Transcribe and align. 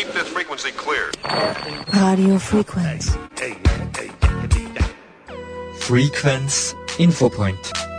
Keep 0.00 0.14
this 0.14 0.28
frequency 0.28 0.70
clear. 0.70 1.10
Radio 1.92 2.38
Frequenz. 2.38 3.14
Frequenz 5.78 6.74
Infopoint. 6.96 7.89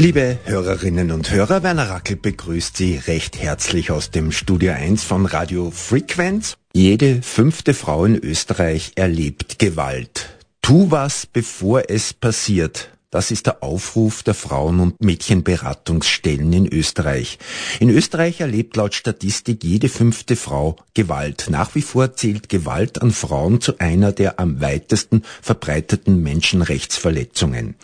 Liebe 0.00 0.38
Hörerinnen 0.46 1.10
und 1.10 1.30
Hörer, 1.30 1.62
Werner 1.62 1.90
Rackel 1.90 2.16
begrüßt 2.16 2.74
Sie 2.74 2.96
recht 2.96 3.38
herzlich 3.38 3.90
aus 3.90 4.10
dem 4.10 4.32
Studio 4.32 4.72
1 4.72 5.04
von 5.04 5.26
Radio 5.26 5.70
Frequenz. 5.70 6.56
Jede 6.72 7.20
fünfte 7.20 7.74
Frau 7.74 8.06
in 8.06 8.16
Österreich 8.16 8.92
erlebt 8.94 9.58
Gewalt. 9.58 10.38
Tu 10.62 10.90
was, 10.90 11.26
bevor 11.26 11.90
es 11.90 12.14
passiert. 12.14 12.88
Das 13.12 13.32
ist 13.32 13.46
der 13.46 13.64
Aufruf 13.64 14.22
der 14.22 14.34
Frauen- 14.34 14.78
und 14.78 15.02
Mädchenberatungsstellen 15.02 16.52
in 16.52 16.72
Österreich. 16.72 17.40
In 17.80 17.90
Österreich 17.90 18.40
erlebt 18.40 18.76
laut 18.76 18.94
Statistik 18.94 19.64
jede 19.64 19.88
fünfte 19.88 20.36
Frau 20.36 20.76
Gewalt. 20.94 21.48
Nach 21.50 21.74
wie 21.74 21.82
vor 21.82 22.14
zählt 22.14 22.48
Gewalt 22.48 23.02
an 23.02 23.10
Frauen 23.10 23.60
zu 23.60 23.80
einer 23.80 24.12
der 24.12 24.38
am 24.38 24.60
weitesten 24.60 25.24
verbreiteten 25.42 26.22
Menschenrechtsverletzungen. 26.22 27.74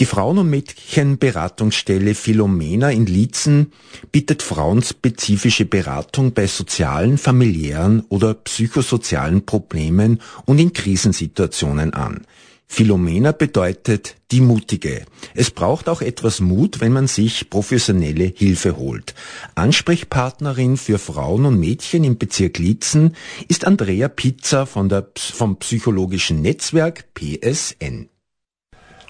Die 0.00 0.06
Frauen- 0.06 0.38
und 0.38 0.48
Mädchenberatungsstelle 0.48 2.14
Philomena 2.14 2.90
in 2.90 3.04
Liezen 3.04 3.70
bietet 4.12 4.42
frauenspezifische 4.42 5.66
Beratung 5.66 6.32
bei 6.32 6.46
sozialen, 6.46 7.18
familiären 7.18 8.02
oder 8.08 8.32
psychosozialen 8.32 9.44
Problemen 9.44 10.22
und 10.46 10.58
in 10.58 10.72
Krisensituationen 10.72 11.92
an. 11.92 12.24
Philomena 12.66 13.32
bedeutet 13.32 14.16
die 14.30 14.40
Mutige. 14.40 15.04
Es 15.34 15.50
braucht 15.50 15.88
auch 15.88 16.02
etwas 16.02 16.40
Mut, 16.40 16.80
wenn 16.80 16.92
man 16.92 17.06
sich 17.06 17.50
professionelle 17.50 18.24
Hilfe 18.24 18.76
holt. 18.76 19.14
Ansprechpartnerin 19.54 20.76
für 20.76 20.98
Frauen 20.98 21.44
und 21.44 21.60
Mädchen 21.60 22.04
im 22.04 22.18
Bezirk 22.18 22.58
Lietzen 22.58 23.14
ist 23.48 23.66
Andrea 23.66 24.08
Pizza 24.08 24.66
von 24.66 24.88
der, 24.88 25.08
vom 25.16 25.56
psychologischen 25.58 26.42
Netzwerk 26.42 27.14
PSN. 27.14 28.08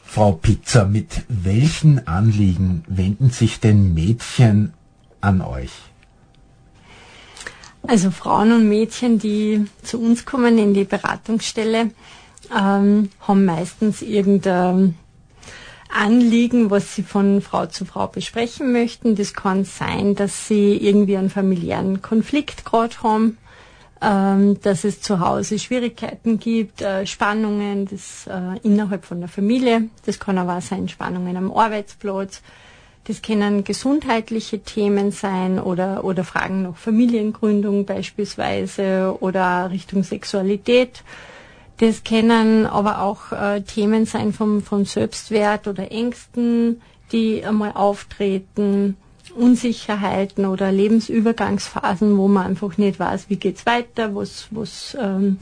Frau 0.04 0.32
Pizza, 0.32 0.84
mit 0.84 1.22
welchen 1.28 2.06
Anliegen 2.06 2.84
wenden 2.86 3.30
sich 3.30 3.60
denn 3.60 3.94
Mädchen 3.94 4.74
an 5.20 5.40
euch? 5.40 5.72
Also 7.86 8.10
Frauen 8.10 8.52
und 8.52 8.68
Mädchen, 8.68 9.18
die 9.18 9.66
zu 9.82 10.00
uns 10.00 10.24
kommen 10.24 10.56
in 10.56 10.72
die 10.72 10.84
Beratungsstelle, 10.84 11.90
ähm, 12.50 13.10
haben 13.20 13.44
meistens 13.44 14.02
irgendein 14.02 14.96
Anliegen, 15.94 16.70
was 16.70 16.94
sie 16.94 17.02
von 17.02 17.40
Frau 17.40 17.66
zu 17.66 17.84
Frau 17.84 18.08
besprechen 18.08 18.72
möchten. 18.72 19.14
Das 19.14 19.32
kann 19.32 19.64
sein, 19.64 20.14
dass 20.16 20.48
sie 20.48 20.76
irgendwie 20.76 21.16
einen 21.16 21.30
familiären 21.30 22.02
Konflikt 22.02 22.64
gerade 22.64 22.96
haben, 23.02 23.38
ähm, 24.02 24.60
dass 24.60 24.82
es 24.84 25.00
zu 25.00 25.20
Hause 25.20 25.58
Schwierigkeiten 25.58 26.40
gibt, 26.40 26.82
äh, 26.82 27.06
Spannungen 27.06 27.86
das, 27.86 28.26
äh, 28.26 28.58
innerhalb 28.64 29.04
von 29.04 29.20
der 29.20 29.28
Familie. 29.28 29.88
Das 30.04 30.18
kann 30.18 30.36
aber 30.36 30.58
auch 30.58 30.62
sein, 30.62 30.88
Spannungen 30.88 31.36
am 31.36 31.52
Arbeitsplatz. 31.52 32.42
Das 33.04 33.20
können 33.20 33.64
gesundheitliche 33.64 34.60
Themen 34.60 35.12
sein 35.12 35.60
oder, 35.60 36.04
oder 36.04 36.24
Fragen 36.24 36.62
nach 36.62 36.76
Familiengründung 36.76 37.84
beispielsweise 37.84 39.16
oder 39.20 39.70
Richtung 39.70 40.02
Sexualität. 40.02 41.04
Das 41.78 42.04
können 42.04 42.66
aber 42.66 43.00
auch 43.00 43.32
äh, 43.32 43.62
Themen 43.62 44.06
sein 44.06 44.32
vom, 44.32 44.62
vom 44.62 44.84
Selbstwert 44.84 45.66
oder 45.66 45.90
Ängsten, 45.90 46.80
die 47.10 47.44
einmal 47.44 47.72
auftreten, 47.72 48.96
Unsicherheiten 49.34 50.46
oder 50.46 50.70
Lebensübergangsphasen, 50.70 52.16
wo 52.16 52.28
man 52.28 52.46
einfach 52.46 52.76
nicht 52.78 53.00
weiß, 53.00 53.28
wie 53.28 53.36
geht's 53.36 53.66
weiter, 53.66 54.14
was, 54.14 54.46
was 54.50 54.96
ähm, 55.00 55.38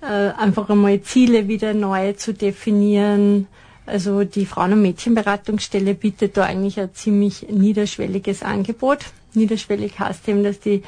äh, 0.00 0.06
einfach 0.06 0.68
einmal 0.68 1.00
Ziele 1.02 1.46
wieder 1.46 1.74
neu 1.74 2.14
zu 2.14 2.34
definieren. 2.34 3.46
Also 3.86 4.24
die 4.24 4.46
Frauen- 4.46 4.72
und 4.72 4.82
Mädchenberatungsstelle 4.82 5.94
bietet 5.94 6.36
da 6.36 6.44
eigentlich 6.44 6.80
ein 6.80 6.94
ziemlich 6.94 7.48
niederschwelliges 7.48 8.42
Angebot. 8.42 8.98
Niederschwellig 9.34 9.98
heißt 9.98 10.28
eben, 10.28 10.42
dass 10.42 10.58
die 10.58 10.82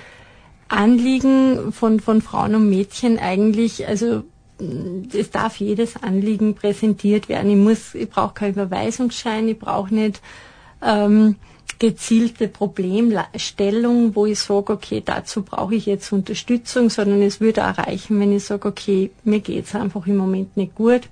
Anliegen 0.69 1.73
von, 1.73 2.01
von 2.01 2.23
Frauen 2.23 2.55
und 2.55 2.69
Mädchen 2.69 3.19
eigentlich, 3.19 3.87
also 3.87 4.25
es 5.13 5.31
darf 5.31 5.57
jedes 5.57 6.03
Anliegen 6.03 6.55
präsentiert 6.55 7.29
werden. 7.29 7.51
Ich 7.51 7.57
muss, 7.57 7.95
ich 7.95 8.09
brauche 8.09 8.35
keinen 8.35 8.53
Überweisungsschein, 8.53 9.49
ich 9.49 9.59
brauche 9.59 9.95
nicht 9.95 10.21
ähm, 10.83 11.37
gezielte 11.79 12.49
Problemstellung, 12.49 14.15
wo 14.15 14.27
ich 14.27 14.39
sage, 14.39 14.73
okay, 14.73 15.03
dazu 15.05 15.43
brauche 15.43 15.75
ich 15.75 15.87
jetzt 15.87 16.13
Unterstützung, 16.13 16.89
sondern 16.91 17.23
es 17.23 17.41
würde 17.41 17.63
erreichen, 17.63 18.21
wenn 18.21 18.35
ich 18.35 18.45
sage, 18.45 18.69
okay, 18.69 19.11
mir 19.25 19.41
geht's 19.41 19.75
einfach 19.75 20.07
im 20.07 20.17
Moment 20.17 20.57
nicht 20.57 20.75
gut. 20.75 21.03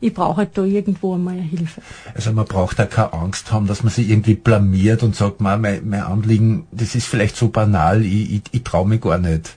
Ich 0.00 0.12
brauche 0.12 0.38
halt 0.38 0.58
da 0.58 0.62
irgendwo 0.62 1.14
einmal 1.14 1.36
Hilfe. 1.40 1.80
Also 2.14 2.32
man 2.32 2.44
braucht 2.44 2.78
da 2.78 2.84
keine 2.84 3.14
Angst 3.14 3.50
haben, 3.50 3.66
dass 3.66 3.82
man 3.82 3.92
sich 3.92 4.10
irgendwie 4.10 4.34
blamiert 4.34 5.02
und 5.02 5.16
sagt, 5.16 5.40
mein, 5.40 5.60
mein 5.60 6.02
Anliegen, 6.02 6.66
das 6.70 6.94
ist 6.94 7.06
vielleicht 7.06 7.36
so 7.36 7.48
banal, 7.48 8.04
ich, 8.04 8.34
ich, 8.34 8.42
ich 8.52 8.62
traue 8.62 8.86
mich 8.86 9.00
gar 9.00 9.18
nicht. 9.18 9.56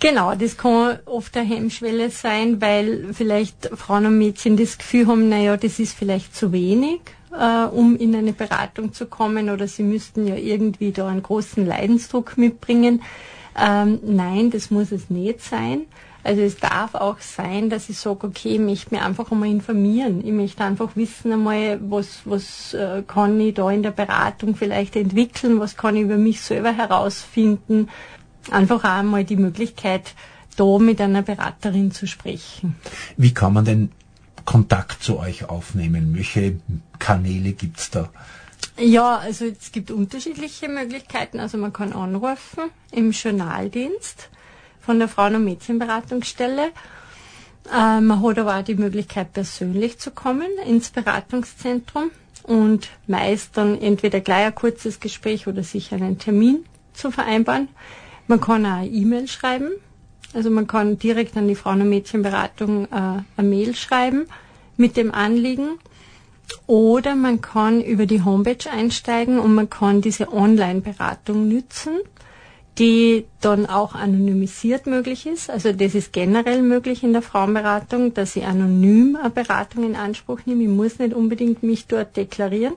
Genau, 0.00 0.34
das 0.36 0.56
kann 0.56 1.00
oft 1.06 1.36
eine 1.36 1.48
Hemmschwelle 1.48 2.10
sein, 2.10 2.60
weil 2.60 3.12
vielleicht 3.12 3.68
Frauen 3.74 4.06
und 4.06 4.18
Mädchen 4.18 4.56
das 4.56 4.78
Gefühl 4.78 5.08
haben, 5.08 5.28
naja, 5.28 5.56
das 5.56 5.80
ist 5.80 5.98
vielleicht 5.98 6.36
zu 6.36 6.52
wenig, 6.52 7.00
äh, 7.36 7.64
um 7.64 7.96
in 7.96 8.14
eine 8.14 8.32
Beratung 8.32 8.92
zu 8.92 9.06
kommen 9.06 9.50
oder 9.50 9.66
sie 9.66 9.82
müssten 9.82 10.28
ja 10.28 10.36
irgendwie 10.36 10.92
da 10.92 11.08
einen 11.08 11.22
großen 11.24 11.66
Leidensdruck 11.66 12.38
mitbringen. 12.38 13.02
Ähm, 13.60 13.98
nein, 14.04 14.50
das 14.50 14.70
muss 14.70 14.92
es 14.92 15.10
nicht 15.10 15.40
sein. 15.40 15.86
Also 16.22 16.42
es 16.42 16.58
darf 16.58 16.94
auch 16.94 17.18
sein, 17.20 17.70
dass 17.70 17.88
ich 17.88 17.98
sage, 17.98 18.26
okay, 18.26 18.50
ich 18.50 18.60
möchte 18.60 18.94
mich 18.94 19.02
einfach 19.02 19.32
einmal 19.32 19.48
informieren. 19.48 20.22
Ich 20.24 20.32
möchte 20.32 20.62
einfach 20.62 20.94
wissen 20.94 21.32
einmal, 21.32 21.80
was, 21.80 22.20
was 22.24 22.74
äh, 22.74 23.02
kann 23.06 23.40
ich 23.40 23.54
da 23.54 23.70
in 23.70 23.82
der 23.82 23.92
Beratung 23.92 24.54
vielleicht 24.54 24.94
entwickeln, 24.94 25.58
was 25.58 25.76
kann 25.76 25.96
ich 25.96 26.02
über 26.02 26.18
mich 26.18 26.40
selber 26.40 26.72
herausfinden, 26.72 27.88
einfach 28.52 28.84
auch 28.84 28.88
einmal 28.88 29.24
die 29.24 29.36
Möglichkeit, 29.36 30.14
da 30.56 30.78
mit 30.78 31.00
einer 31.00 31.22
Beraterin 31.22 31.92
zu 31.92 32.06
sprechen. 32.06 32.74
Wie 33.16 33.32
kann 33.32 33.52
man 33.52 33.64
denn 33.64 33.92
Kontakt 34.44 35.02
zu 35.02 35.18
euch 35.18 35.48
aufnehmen? 35.48 36.14
Welche 36.14 36.58
Kanäle 36.98 37.52
gibt's 37.52 37.90
da? 37.90 38.08
Ja, 38.76 39.16
also 39.16 39.44
es 39.44 39.72
gibt 39.72 39.90
unterschiedliche 39.90 40.68
Möglichkeiten. 40.68 41.40
Also 41.40 41.58
man 41.58 41.72
kann 41.72 41.92
anrufen 41.92 42.70
im 42.92 43.10
Journaldienst 43.10 44.30
von 44.80 44.98
der 44.98 45.08
Frauen- 45.08 45.36
und 45.36 45.44
Mädchenberatungsstelle. 45.44 46.70
Äh, 47.72 48.00
man 48.00 48.22
hat 48.22 48.38
aber 48.38 48.58
auch 48.58 48.64
die 48.64 48.76
Möglichkeit, 48.76 49.32
persönlich 49.32 49.98
zu 49.98 50.10
kommen 50.10 50.48
ins 50.66 50.90
Beratungszentrum 50.90 52.10
und 52.44 52.88
meist 53.06 53.56
dann 53.56 53.80
entweder 53.80 54.20
gleich 54.20 54.46
ein 54.46 54.54
kurzes 54.54 55.00
Gespräch 55.00 55.46
oder 55.46 55.62
sich 55.62 55.92
einen 55.92 56.18
Termin 56.18 56.64
zu 56.94 57.10
vereinbaren. 57.10 57.68
Man 58.28 58.40
kann 58.40 58.64
eine 58.64 58.88
E-Mail 58.88 59.26
schreiben. 59.26 59.70
Also 60.34 60.50
man 60.50 60.66
kann 60.66 60.98
direkt 60.98 61.36
an 61.36 61.48
die 61.48 61.54
Frauen- 61.54 61.80
und 61.80 61.88
Mädchenberatung 61.88 62.84
äh, 62.84 63.22
eine 63.36 63.48
Mail 63.48 63.74
schreiben 63.74 64.26
mit 64.76 64.96
dem 64.98 65.12
Anliegen. 65.12 65.78
Oder 66.66 67.14
man 67.14 67.40
kann 67.40 67.82
über 67.82 68.04
die 68.06 68.22
Homepage 68.22 68.70
einsteigen 68.70 69.38
und 69.38 69.54
man 69.54 69.70
kann 69.70 70.02
diese 70.02 70.32
Online-Beratung 70.32 71.48
nützen, 71.48 71.98
die 72.78 73.24
dann 73.40 73.66
auch 73.66 73.94
anonymisiert 73.94 74.86
möglich 74.86 75.26
ist. 75.26 75.50
Also 75.50 75.72
das 75.72 75.94
ist 75.94 76.12
generell 76.12 76.62
möglich 76.62 77.02
in 77.02 77.12
der 77.14 77.22
Frauenberatung, 77.22 78.12
dass 78.12 78.36
ich 78.36 78.44
anonym 78.44 79.16
eine 79.16 79.30
Beratung 79.30 79.84
in 79.84 79.96
Anspruch 79.96 80.40
nehme. 80.44 80.62
Ich 80.64 80.68
muss 80.68 80.98
nicht 80.98 81.14
unbedingt 81.14 81.62
mich 81.62 81.86
dort 81.86 82.16
deklarieren. 82.16 82.74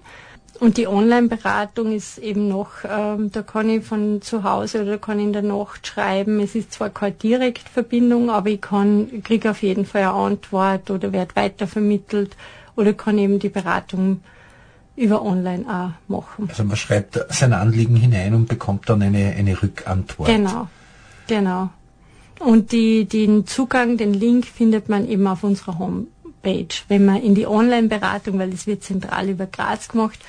Und 0.61 0.77
die 0.77 0.87
Online-Beratung 0.87 1.91
ist 1.91 2.19
eben 2.19 2.47
noch, 2.47 2.69
ähm, 2.87 3.31
da 3.31 3.41
kann 3.41 3.67
ich 3.67 3.83
von 3.83 4.21
zu 4.21 4.43
Hause 4.43 4.83
oder 4.83 4.99
kann 4.99 5.17
ich 5.17 5.25
in 5.25 5.33
der 5.33 5.41
Nacht 5.41 5.87
schreiben. 5.87 6.39
Es 6.39 6.53
ist 6.53 6.73
zwar 6.73 6.91
keine 6.91 7.13
Direktverbindung, 7.13 8.29
aber 8.29 8.49
ich 8.51 8.61
kann, 8.61 9.23
kriege 9.23 9.49
auf 9.49 9.63
jeden 9.63 9.87
Fall 9.87 10.03
eine 10.03 10.13
Antwort 10.13 10.91
oder 10.91 11.13
werde 11.13 11.35
weitervermittelt 11.35 12.37
oder 12.75 12.93
kann 12.93 13.17
eben 13.17 13.39
die 13.39 13.49
Beratung 13.49 14.21
über 14.95 15.25
online 15.25 15.65
auch 15.67 16.11
machen. 16.11 16.45
Also 16.47 16.63
man 16.63 16.77
schreibt 16.77 17.19
sein 17.29 17.53
Anliegen 17.53 17.95
hinein 17.95 18.35
und 18.35 18.47
bekommt 18.47 18.87
dann 18.87 19.01
eine, 19.01 19.33
eine 19.35 19.59
Rückantwort. 19.59 20.29
Genau, 20.29 20.67
genau. 21.25 21.69
Und 22.37 22.71
die, 22.71 23.05
den 23.05 23.47
Zugang, 23.47 23.97
den 23.97 24.13
Link 24.13 24.45
findet 24.45 24.89
man 24.89 25.09
eben 25.09 25.25
auf 25.25 25.43
unserer 25.43 25.79
Homepage 25.79 26.05
Page. 26.41 26.85
Wenn 26.87 27.05
man 27.05 27.21
in 27.21 27.35
die 27.35 27.47
Online-Beratung, 27.47 28.39
weil 28.39 28.51
es 28.53 28.67
wird 28.67 28.83
zentral 28.83 29.29
über 29.29 29.45
Graz 29.45 29.87
gemacht, 29.87 30.19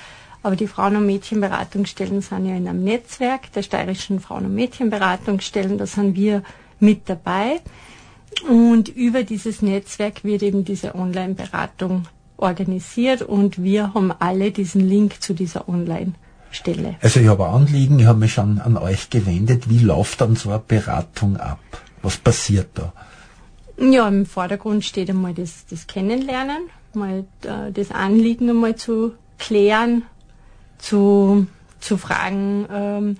aber 0.43 0.57
die 0.57 0.67
Frauen- 0.67 0.97
und 0.97 1.05
Mädchenberatungsstellen 1.05 2.21
sind 2.21 2.45
ja 2.45 2.55
in 2.55 2.67
einem 2.67 2.83
Netzwerk 2.83 3.51
der 3.53 3.63
steirischen 3.63 4.19
Frauen- 4.19 4.45
und 4.45 4.55
Mädchenberatungsstellen, 4.55 5.77
da 5.77 5.87
sind 5.87 6.15
wir 6.15 6.43
mit 6.79 7.09
dabei. 7.09 7.61
Und 8.49 8.89
über 8.89 9.23
dieses 9.23 9.61
Netzwerk 9.61 10.23
wird 10.23 10.43
eben 10.43 10.65
diese 10.65 10.95
Online-Beratung 10.95 12.07
organisiert 12.37 13.21
und 13.21 13.63
wir 13.63 13.93
haben 13.93 14.11
alle 14.19 14.51
diesen 14.51 14.81
Link 14.81 15.21
zu 15.21 15.33
dieser 15.33 15.69
Online-Stelle. 15.69 16.95
Also 17.01 17.21
ich 17.21 17.27
habe 17.27 17.47
Anliegen, 17.47 17.99
ich 17.99 18.05
habe 18.05 18.19
mich 18.19 18.33
schon 18.33 18.59
an 18.59 18.75
euch 18.75 19.09
gewendet. 19.09 19.69
Wie 19.69 19.79
läuft 19.79 20.19
dann 20.19 20.35
so 20.35 20.49
eine 20.49 20.59
Beratung 20.59 21.37
ab? 21.37 21.59
Was 22.01 22.17
passiert 22.17 22.71
da? 22.73 22.91
Ja, 23.77 24.07
im 24.09 24.25
Vordergrund 24.25 24.83
steht 24.83 25.09
einmal 25.09 25.33
das, 25.33 25.65
das 25.69 25.87
Kennenlernen, 25.87 26.69
mal 26.93 27.25
äh, 27.43 27.71
das 27.71 27.91
Anliegen 27.91 28.49
einmal 28.49 28.75
zu 28.75 29.13
klären, 29.39 30.03
zu, 30.77 31.47
zu 31.79 31.97
fragen. 31.97 32.67
Ähm, 32.71 33.17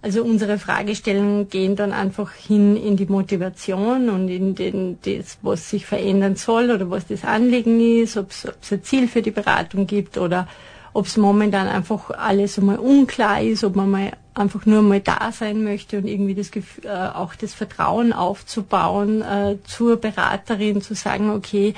also 0.00 0.22
unsere 0.22 0.58
Fragestellungen 0.58 1.48
gehen 1.48 1.74
dann 1.74 1.92
einfach 1.92 2.32
hin 2.32 2.76
in 2.76 2.96
die 2.96 3.06
Motivation 3.06 4.08
und 4.10 4.28
in 4.28 4.54
den, 4.54 4.98
das, 5.02 5.38
was 5.42 5.70
sich 5.70 5.86
verändern 5.86 6.36
soll 6.36 6.70
oder 6.70 6.88
was 6.88 7.08
das 7.08 7.24
Anliegen 7.24 7.80
ist, 7.80 8.16
ob 8.16 8.30
es 8.30 8.72
ein 8.72 8.82
Ziel 8.84 9.08
für 9.08 9.22
die 9.22 9.32
Beratung 9.32 9.88
gibt 9.88 10.16
oder 10.16 10.46
ob 10.92 11.06
es 11.06 11.16
momentan 11.16 11.66
einfach 11.66 12.10
alles 12.10 12.58
einmal 12.58 12.78
unklar 12.78 13.42
ist, 13.42 13.64
ob 13.64 13.74
man 13.74 13.90
mal 13.90 14.12
einfach 14.34 14.66
nur 14.66 14.82
mal 14.82 15.00
da 15.00 15.32
sein 15.32 15.64
möchte 15.64 15.98
und 15.98 16.06
irgendwie 16.06 16.34
das 16.34 16.52
Gefühl, 16.52 16.86
äh, 16.86 17.08
auch 17.08 17.34
das 17.34 17.54
Vertrauen 17.54 18.12
aufzubauen 18.12 19.22
äh, 19.22 19.56
zur 19.64 19.96
Beraterin, 19.96 20.80
zu 20.80 20.94
sagen, 20.94 21.30
okay, 21.30 21.74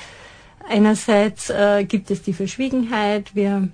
einerseits 0.68 1.48
äh, 1.48 1.84
gibt 1.84 2.10
es 2.10 2.22
die 2.22 2.34
Verschwiegenheit, 2.34 3.34
wir 3.34 3.68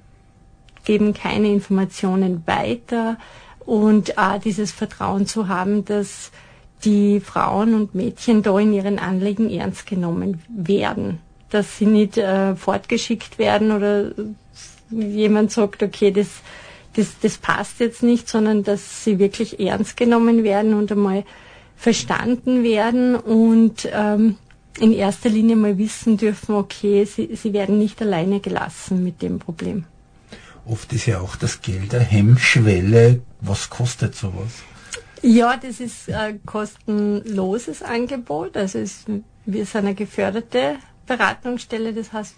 geben 0.86 1.12
keine 1.12 1.48
Informationen 1.52 2.42
weiter 2.46 3.18
und 3.66 4.16
auch 4.16 4.38
dieses 4.38 4.72
Vertrauen 4.72 5.26
zu 5.26 5.48
haben, 5.48 5.84
dass 5.84 6.30
die 6.84 7.20
Frauen 7.20 7.74
und 7.74 7.94
Mädchen 7.94 8.42
da 8.42 8.58
in 8.58 8.72
ihren 8.72 8.98
Anliegen 8.98 9.50
ernst 9.50 9.86
genommen 9.86 10.40
werden, 10.48 11.18
dass 11.50 11.76
sie 11.76 11.86
nicht 11.86 12.16
äh, 12.16 12.54
fortgeschickt 12.54 13.38
werden 13.38 13.72
oder 13.72 14.12
jemand 14.90 15.50
sagt, 15.50 15.82
okay, 15.82 16.12
das, 16.12 16.28
das, 16.94 17.18
das 17.20 17.38
passt 17.38 17.80
jetzt 17.80 18.02
nicht, 18.02 18.28
sondern 18.28 18.62
dass 18.62 19.04
sie 19.04 19.18
wirklich 19.18 19.58
ernst 19.58 19.96
genommen 19.96 20.44
werden 20.44 20.74
und 20.74 20.92
einmal 20.92 21.24
verstanden 21.76 22.62
werden 22.62 23.16
und 23.16 23.88
ähm, 23.92 24.36
in 24.78 24.92
erster 24.92 25.28
Linie 25.28 25.56
mal 25.56 25.78
wissen 25.78 26.16
dürfen, 26.16 26.54
okay, 26.54 27.04
sie, 27.04 27.34
sie 27.34 27.52
werden 27.52 27.78
nicht 27.78 28.00
alleine 28.00 28.40
gelassen 28.40 29.02
mit 29.02 29.22
dem 29.22 29.38
Problem. 29.38 29.84
Oft 30.66 30.92
ist 30.92 31.06
ja 31.06 31.20
auch 31.20 31.36
das 31.36 31.62
Geld 31.62 31.94
eine 31.94 32.02
Hemmschwelle. 32.02 33.22
Was 33.40 33.70
kostet 33.70 34.16
sowas? 34.16 34.50
Ja, 35.22 35.56
das 35.56 35.78
ist 35.78 36.10
ein 36.10 36.44
kostenloses 36.44 37.82
Angebot. 37.82 38.56
Also 38.56 38.80
es, 38.80 39.04
wir 39.44 39.64
sind 39.64 39.86
eine 39.86 39.94
geförderte 39.94 40.76
Beratungsstelle. 41.06 41.92
Das 41.92 42.12
heißt, 42.12 42.34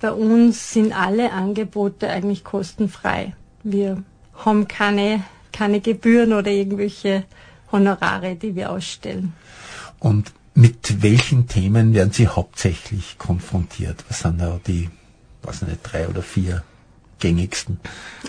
bei 0.00 0.12
uns 0.12 0.72
sind 0.74 0.92
alle 0.92 1.32
Angebote 1.32 2.10
eigentlich 2.10 2.44
kostenfrei. 2.44 3.34
Wir 3.62 4.02
haben 4.34 4.68
keine, 4.68 5.24
keine 5.52 5.80
Gebühren 5.80 6.34
oder 6.34 6.50
irgendwelche 6.50 7.24
Honorare, 7.70 8.36
die 8.36 8.54
wir 8.54 8.70
ausstellen. 8.70 9.32
Und 9.98 10.32
mit 10.54 11.02
welchen 11.02 11.48
Themen 11.48 11.94
werden 11.94 12.12
Sie 12.12 12.28
hauptsächlich 12.28 13.16
konfrontiert? 13.16 14.04
Was 14.08 14.20
sind 14.20 14.40
da 14.42 14.60
die, 14.66 14.90
weiß 15.42 15.62
nicht, 15.62 15.78
drei 15.82 16.06
oder 16.06 16.20
vier 16.20 16.62
gängigsten? 17.22 17.80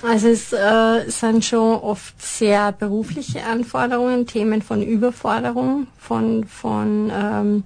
Also 0.04 0.30
es 0.30 0.54
äh, 0.54 1.10
sind 1.10 1.44
schon 1.44 1.80
oft 1.82 2.22
sehr 2.22 2.72
berufliche 2.72 3.44
Anforderungen, 3.44 4.28
Themen 4.28 4.62
von 4.62 4.82
Überforderung, 4.82 5.88
von, 5.98 6.46
von 6.46 7.12
ähm, 7.14 7.64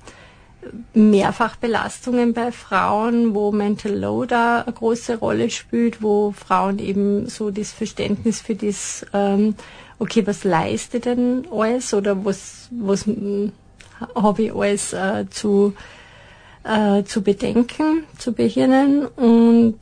Mehrfachbelastungen 0.94 2.34
bei 2.34 2.52
Frauen, 2.52 3.36
wo 3.36 3.52
Mental 3.52 3.94
Load 3.94 4.34
eine 4.34 4.74
große 4.74 5.18
Rolle 5.18 5.50
spielt, 5.50 6.02
wo 6.02 6.32
Frauen 6.32 6.80
eben 6.80 7.28
so 7.30 7.52
das 7.52 7.72
Verständnis 7.72 8.42
für 8.42 8.56
das, 8.56 9.06
ähm, 9.14 9.56
okay, 10.00 10.26
was 10.26 10.44
leiste 10.44 11.00
denn 11.00 11.46
alles 11.52 11.94
oder 11.94 12.24
was, 12.26 12.70
was 12.72 13.06
habe 14.16 14.44
ich 14.44 14.54
alles 14.54 14.94
äh, 14.94 15.26
zu, 15.30 15.74
äh, 16.64 17.04
zu 17.04 17.22
bedenken, 17.22 18.04
zu 18.18 18.32
behirnen 18.32 19.06
und 19.08 19.80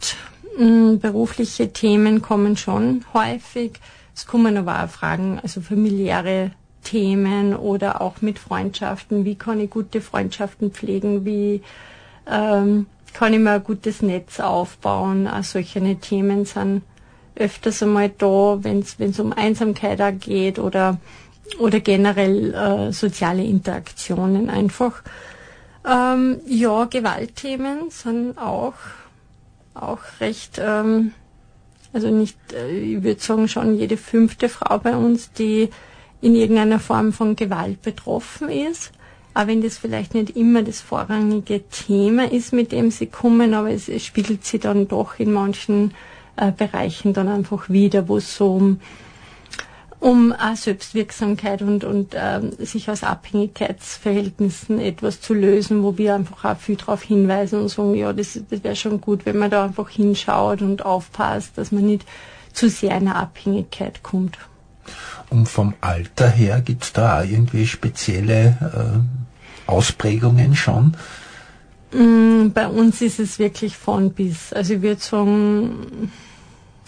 berufliche 0.57 1.73
Themen 1.73 2.21
kommen 2.21 2.57
schon 2.57 3.05
häufig. 3.13 3.79
Es 4.15 4.25
kommen 4.25 4.57
aber 4.57 4.83
auch 4.83 4.89
Fragen, 4.89 5.39
also 5.41 5.61
familiäre 5.61 6.51
Themen 6.83 7.55
oder 7.55 8.01
auch 8.01 8.21
mit 8.21 8.39
Freundschaften. 8.39 9.25
Wie 9.25 9.35
kann 9.35 9.59
ich 9.59 9.69
gute 9.69 9.99
Freundschaften 9.99 10.71
pflegen? 10.71 11.25
Wie 11.25 11.61
ähm, 12.29 12.85
kann 13.13 13.33
ich 13.33 13.39
mir 13.39 13.51
ein 13.51 13.63
gutes 13.63 14.01
Netz 14.01 14.39
aufbauen? 14.39 15.27
Auch 15.27 15.43
solche 15.43 15.81
Themen 15.99 16.45
sind 16.45 16.83
öfters 17.35 17.83
einmal 17.83 18.09
da, 18.09 18.59
wenn 18.61 18.79
es 18.79 19.19
um 19.19 19.33
Einsamkeit 19.33 20.21
geht 20.21 20.59
oder, 20.59 20.97
oder 21.59 21.81
generell 21.81 22.53
äh, 22.53 22.93
soziale 22.93 23.43
Interaktionen 23.43 24.49
einfach. 24.49 25.03
Ähm, 25.85 26.39
ja, 26.47 26.85
Gewaltthemen 26.85 27.89
sind 27.89 28.37
auch 28.37 28.73
auch 29.75 29.99
recht, 30.19 30.59
ähm, 30.59 31.11
also 31.93 32.09
nicht, 32.09 32.37
äh, 32.53 32.69
ich 32.71 33.03
würde 33.03 33.21
sagen 33.21 33.47
schon 33.47 33.77
jede 33.77 33.97
fünfte 33.97 34.49
Frau 34.49 34.77
bei 34.79 34.95
uns, 34.95 35.31
die 35.31 35.69
in 36.21 36.35
irgendeiner 36.35 36.79
Form 36.79 37.13
von 37.13 37.35
Gewalt 37.35 37.81
betroffen 37.81 38.49
ist. 38.49 38.91
Auch 39.33 39.47
wenn 39.47 39.61
das 39.61 39.77
vielleicht 39.77 40.13
nicht 40.13 40.35
immer 40.35 40.63
das 40.63 40.79
vorrangige 40.79 41.67
Thema 41.69 42.31
ist, 42.31 42.53
mit 42.53 42.71
dem 42.71 42.89
sie 42.89 43.07
kommen, 43.07 43.53
aber 43.53 43.69
es, 43.69 43.89
es 43.89 44.05
spiegelt 44.05 44.45
sie 44.45 44.59
dann 44.59 44.87
doch 44.87 45.19
in 45.19 45.31
manchen 45.31 45.93
äh, 46.37 46.51
Bereichen 46.51 47.13
dann 47.13 47.27
einfach 47.27 47.69
wieder, 47.69 48.07
wo 48.07 48.17
es 48.17 48.35
so 48.35 48.55
um 48.55 48.79
um 49.99 50.33
auch 50.33 50.55
Selbstwirksamkeit 50.55 51.61
und, 51.61 51.83
und 51.83 52.13
ähm, 52.15 52.51
sich 52.59 52.89
aus 52.89 53.03
Abhängigkeitsverhältnissen 53.03 54.79
etwas 54.79 55.21
zu 55.21 55.33
lösen, 55.33 55.83
wo 55.83 55.97
wir 55.97 56.15
einfach 56.15 56.45
auch 56.45 56.57
viel 56.57 56.75
darauf 56.75 57.01
hinweisen 57.01 57.61
und 57.61 57.69
sagen, 57.69 57.95
ja, 57.95 58.13
das, 58.13 58.39
das 58.49 58.63
wäre 58.63 58.75
schon 58.75 59.01
gut, 59.01 59.25
wenn 59.25 59.37
man 59.37 59.49
da 59.49 59.65
einfach 59.65 59.89
hinschaut 59.89 60.61
und 60.61 60.85
aufpasst, 60.85 61.57
dass 61.57 61.71
man 61.71 61.85
nicht 61.85 62.05
zu 62.53 62.69
sehr 62.69 62.91
in 62.91 63.07
eine 63.07 63.15
Abhängigkeit 63.15 64.03
kommt. 64.03 64.37
Und 65.29 65.49
vom 65.49 65.73
Alter 65.81 66.29
her 66.29 66.61
gibt 66.61 66.83
es 66.83 66.93
da 66.93 67.19
auch 67.19 67.25
irgendwie 67.25 67.65
spezielle 67.65 68.57
äh, 69.67 69.69
Ausprägungen 69.69 70.55
schon? 70.55 70.95
Mm, 71.91 72.51
bei 72.53 72.67
uns 72.67 73.01
ist 73.01 73.19
es 73.19 73.39
wirklich 73.39 73.75
von 73.75 74.11
bis. 74.11 74.53
Also 74.53 74.75
ich 74.75 74.81
würde 74.81 75.01
sagen, 75.01 76.11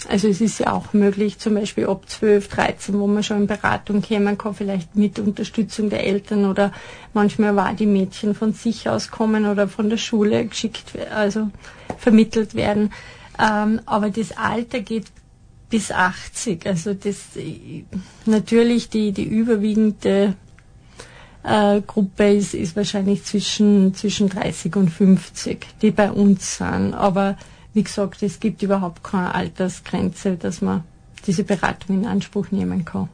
also 0.07 0.27
es 0.27 0.41
ist 0.41 0.59
ja 0.59 0.73
auch 0.73 0.93
möglich, 0.93 1.39
zum 1.39 1.55
Beispiel 1.55 1.87
ab 1.87 2.07
12, 2.07 2.47
13, 2.49 2.99
wo 2.99 3.07
man 3.07 3.23
schon 3.23 3.37
in 3.37 3.47
Beratung 3.47 4.01
kommen 4.01 4.37
kann, 4.37 4.53
vielleicht 4.53 4.95
mit 4.95 5.17
Unterstützung 5.19 5.89
der 5.89 6.05
Eltern 6.05 6.45
oder 6.45 6.71
manchmal 7.13 7.55
war 7.55 7.73
die 7.73 7.87
Mädchen 7.87 8.35
von 8.35 8.53
sich 8.53 8.87
aus 8.89 9.09
kommen 9.09 9.45
oder 9.47 9.67
von 9.67 9.89
der 9.89 9.97
Schule 9.97 10.45
geschickt, 10.45 10.93
also 11.13 11.49
vermittelt 11.97 12.53
werden. 12.53 12.91
Ähm, 13.39 13.81
aber 13.85 14.09
das 14.09 14.37
Alter 14.37 14.81
geht 14.81 15.05
bis 15.69 15.91
80. 15.91 16.65
Also 16.65 16.93
das 16.93 17.17
natürlich 18.25 18.89
die, 18.89 19.11
die 19.11 19.23
überwiegende 19.25 20.35
äh, 21.43 21.81
Gruppe 21.81 22.33
ist, 22.33 22.53
ist 22.53 22.75
wahrscheinlich 22.75 23.23
zwischen, 23.23 23.93
zwischen 23.93 24.29
30 24.29 24.75
und 24.75 24.89
50, 24.89 25.65
die 25.81 25.91
bei 25.91 26.11
uns 26.11 26.57
sind. 26.57 26.93
Aber 26.93 27.37
wie 27.77 27.83
gesagt, 27.83 28.23
es 28.23 28.39
gibt 28.39 28.63
überhaupt 28.63 29.03
keine 29.03 29.35
Altersgrenze, 29.35 30.35
dass 30.35 30.61
man 30.61 30.83
diese 31.27 31.43
Beratung 31.43 31.99
in 31.99 32.05
Anspruch 32.07 32.49
nehmen 32.49 32.85
kann. 32.85 33.07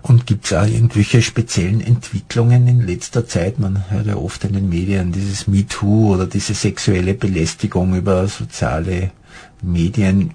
Und 0.00 0.26
gibt 0.26 0.46
es 0.46 0.54
auch 0.54 0.66
irgendwelche 0.66 1.20
speziellen 1.20 1.82
Entwicklungen 1.82 2.66
in 2.66 2.80
letzter 2.80 3.26
Zeit? 3.26 3.58
Man 3.58 3.90
hört 3.90 4.06
ja 4.06 4.16
oft 4.16 4.42
in 4.44 4.54
den 4.54 4.70
Medien 4.70 5.12
dieses 5.12 5.46
MeToo 5.48 6.14
oder 6.14 6.26
diese 6.26 6.54
sexuelle 6.54 7.12
Belästigung 7.12 7.94
über 7.94 8.26
soziale 8.26 9.10
Medien. 9.60 10.30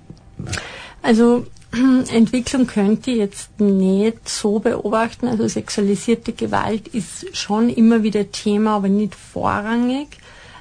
Also 1.02 1.48
Entwicklung 2.12 2.68
könnte 2.68 3.10
ich 3.10 3.18
jetzt 3.18 3.60
nicht 3.60 4.30
so 4.30 4.60
beobachten. 4.60 5.28
Also 5.28 5.48
sexualisierte 5.48 6.34
Gewalt 6.34 6.88
ist 6.90 7.36
schon 7.36 7.70
immer 7.70 8.04
wieder 8.04 8.32
Thema, 8.32 8.76
aber 8.76 8.90
nicht 8.90 9.16
vorrangig. 9.16 10.20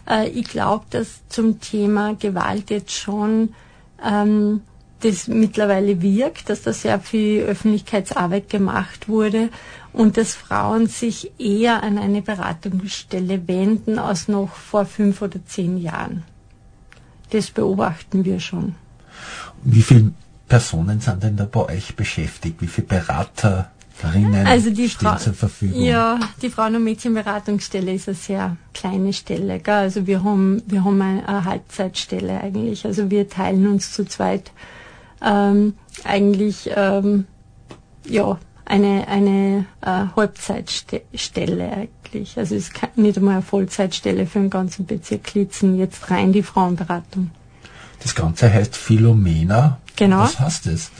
Äh, 0.08 0.28
ich 0.28 0.44
glaube, 0.44 0.84
dass 0.90 1.26
zum 1.28 1.60
Thema 1.60 2.14
Gewalt 2.14 2.70
jetzt 2.70 2.92
schon 2.92 3.54
ähm, 4.04 4.62
das 5.00 5.26
mittlerweile 5.26 6.00
wirkt, 6.00 6.48
dass 6.48 6.62
da 6.62 6.72
sehr 6.72 7.00
viel 7.00 7.42
Öffentlichkeitsarbeit 7.42 8.48
gemacht 8.48 9.08
wurde 9.08 9.48
und 9.92 10.16
dass 10.16 10.34
Frauen 10.34 10.86
sich 10.86 11.32
eher 11.38 11.82
an 11.82 11.98
eine 11.98 12.22
Beratungsstelle 12.22 13.46
wenden 13.48 13.98
als 13.98 14.28
noch 14.28 14.54
vor 14.54 14.86
fünf 14.86 15.20
oder 15.22 15.44
zehn 15.44 15.76
Jahren. 15.76 16.22
Das 17.30 17.50
beobachten 17.50 18.24
wir 18.24 18.40
schon. 18.40 18.74
Wie 19.64 19.82
viele 19.82 20.12
Personen 20.48 21.00
sind 21.00 21.22
denn 21.22 21.36
da 21.36 21.46
bei 21.46 21.74
euch 21.74 21.96
beschäftigt? 21.96 22.60
Wie 22.60 22.66
viele 22.66 22.86
Beraterinnen 24.02 24.46
also 24.46 24.70
die 24.70 24.88
stehen 24.88 25.08
Fra 25.08 25.18
zur 25.18 25.34
Verfügung? 25.34 25.82
Ja, 25.82 26.18
die 26.40 26.50
Frauen- 26.50 26.76
und 26.76 26.84
Mädchenberatungsstelle 26.84 27.92
ist 27.92 28.08
eine 28.08 28.16
sehr 28.16 28.56
kleine 28.74 29.12
Stelle. 29.12 29.60
Gell? 29.60 29.74
Also 29.74 30.06
wir 30.06 30.24
haben, 30.24 30.62
wir 30.66 30.84
haben 30.84 31.00
eine, 31.00 31.28
eine 31.28 31.44
Halbzeitstelle 31.44 32.40
eigentlich. 32.40 32.84
Also 32.84 33.10
wir 33.10 33.28
teilen 33.28 33.66
uns 33.66 33.92
zu 33.92 34.04
zweit 34.04 34.52
ähm, 35.22 35.74
eigentlich 36.04 36.70
ähm, 36.74 37.26
ja, 38.06 38.38
eine, 38.64 39.06
eine 39.08 39.66
äh, 39.80 40.06
Halbzeitstelle 40.16 41.72
eigentlich. 41.72 42.36
Also 42.36 42.56
es 42.56 42.68
ist 42.68 42.96
nicht 42.96 43.16
einmal 43.16 43.34
eine 43.34 43.42
Vollzeitstelle 43.42 44.26
für 44.26 44.40
den 44.40 44.50
ganzen 44.50 44.86
Bezirk 44.86 45.34
Litzen, 45.34 45.78
jetzt 45.78 46.10
rein 46.10 46.32
die 46.32 46.42
Frauenberatung. 46.42 47.30
Das 48.02 48.14
Ganze 48.14 48.52
heißt 48.52 48.76
Philomena. 48.76 49.78
Genau. 49.94 50.20
Was 50.20 50.40
heißt 50.40 50.66
das? 50.66 50.90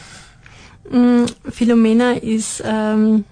Mm, 0.92 1.24
Philomena 1.50 2.12
ist 2.12 2.62
ähm, 2.64 3.24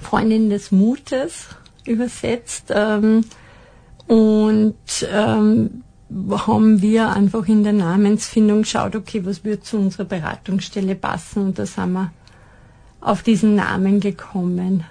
Freundin 0.00 0.50
des 0.50 0.72
Mutes 0.72 1.48
übersetzt. 1.84 2.72
Ähm, 2.74 3.24
und 4.06 4.74
ähm, 5.12 5.82
haben 6.30 6.82
wir 6.82 7.10
einfach 7.10 7.46
in 7.48 7.64
der 7.64 7.72
Namensfindung 7.72 8.62
geschaut, 8.62 8.94
okay, 8.94 9.24
was 9.24 9.44
würde 9.44 9.62
zu 9.62 9.78
unserer 9.78 10.04
Beratungsstelle 10.04 10.94
passen 10.94 11.42
und 11.42 11.58
da 11.58 11.66
sind 11.66 11.92
wir 11.92 12.12
auf 13.00 13.22
diesen 13.22 13.56
Namen 13.56 14.00
gekommen. 14.00 14.84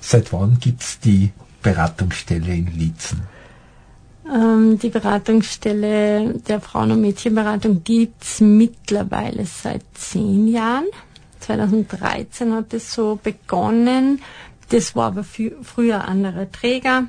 Seit 0.00 0.32
wann 0.32 0.58
gibt 0.58 0.82
es 0.82 1.00
die 1.00 1.30
Beratungsstelle 1.62 2.54
in 2.54 2.66
Lietzen? 2.66 3.22
Ähm, 4.32 4.78
die 4.78 4.90
Beratungsstelle 4.90 6.34
der 6.46 6.60
Frauen- 6.60 6.92
und 6.92 7.00
Mädchenberatung 7.00 7.82
gibt 7.82 8.22
es 8.22 8.40
mittlerweile 8.40 9.46
seit 9.46 9.82
zehn 9.94 10.48
Jahren. 10.48 10.84
2013 11.40 12.52
hat 12.52 12.74
es 12.74 12.92
so 12.92 13.18
begonnen. 13.22 14.20
Das 14.68 14.94
war 14.94 15.06
aber 15.06 15.24
früher 15.24 16.06
anderer 16.06 16.50
Träger. 16.50 17.04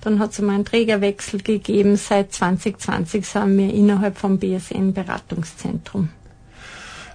Dann 0.00 0.18
hat 0.18 0.32
es 0.32 0.38
einmal 0.38 0.54
einen 0.54 0.64
Trägerwechsel 0.64 1.42
gegeben. 1.42 1.96
Seit 1.96 2.32
2020 2.32 3.26
sind 3.26 3.58
wir 3.58 3.74
innerhalb 3.74 4.16
vom 4.16 4.38
BSN 4.38 4.92
Beratungszentrum. 4.92 6.10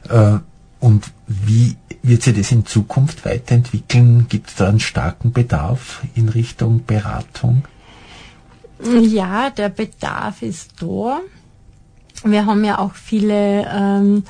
Äh, 0.09 0.39
und 0.79 1.05
wie 1.27 1.77
wird 2.03 2.23
sich 2.23 2.35
das 2.35 2.51
in 2.51 2.65
Zukunft 2.65 3.25
weiterentwickeln? 3.25 4.27
Gibt 4.29 4.49
es 4.49 4.55
da 4.55 4.67
einen 4.67 4.79
starken 4.79 5.31
Bedarf 5.31 6.03
in 6.13 6.29
Richtung 6.29 6.83
Beratung? 6.85 7.63
Ja, 8.83 9.49
der 9.49 9.69
Bedarf 9.69 10.41
ist 10.41 10.81
da. 10.81 11.21
Wir 12.23 12.45
haben 12.45 12.63
ja 12.63 12.79
auch 12.79 12.93
viele 12.93 13.65
ähm, 13.71 14.23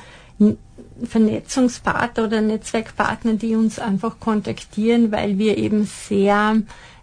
Vernetzungspartner 1.02 2.24
oder 2.24 2.40
Netzwerkpartner, 2.40 3.34
die 3.34 3.56
uns 3.56 3.78
einfach 3.78 4.20
kontaktieren, 4.20 5.12
weil 5.12 5.38
wir 5.38 5.56
eben 5.58 5.84
sehr 5.84 6.56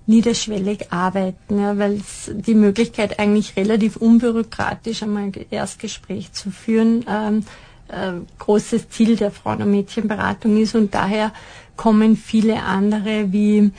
niederschwellig 0.05 0.91
arbeiten, 0.91 1.59
ja, 1.59 1.77
weil 1.77 1.93
es 1.93 2.29
die 2.33 2.55
Möglichkeit 2.55 3.19
eigentlich 3.19 3.55
relativ 3.55 3.95
unbürokratisch 3.95 5.03
einmal 5.03 5.23
ein 5.23 5.33
Erstgespräch 5.49 6.33
zu 6.33 6.51
führen 6.51 7.05
ähm, 7.07 7.45
äh, 7.87 8.13
großes 8.39 8.89
Ziel 8.89 9.15
der 9.15 9.31
Frauen- 9.31 9.61
und 9.61 9.71
Mädchenberatung 9.71 10.57
ist 10.57 10.75
und 10.75 10.93
daher 10.93 11.31
kommen 11.77 12.17
viele 12.17 12.63
andere 12.63 13.31
wie 13.31 13.71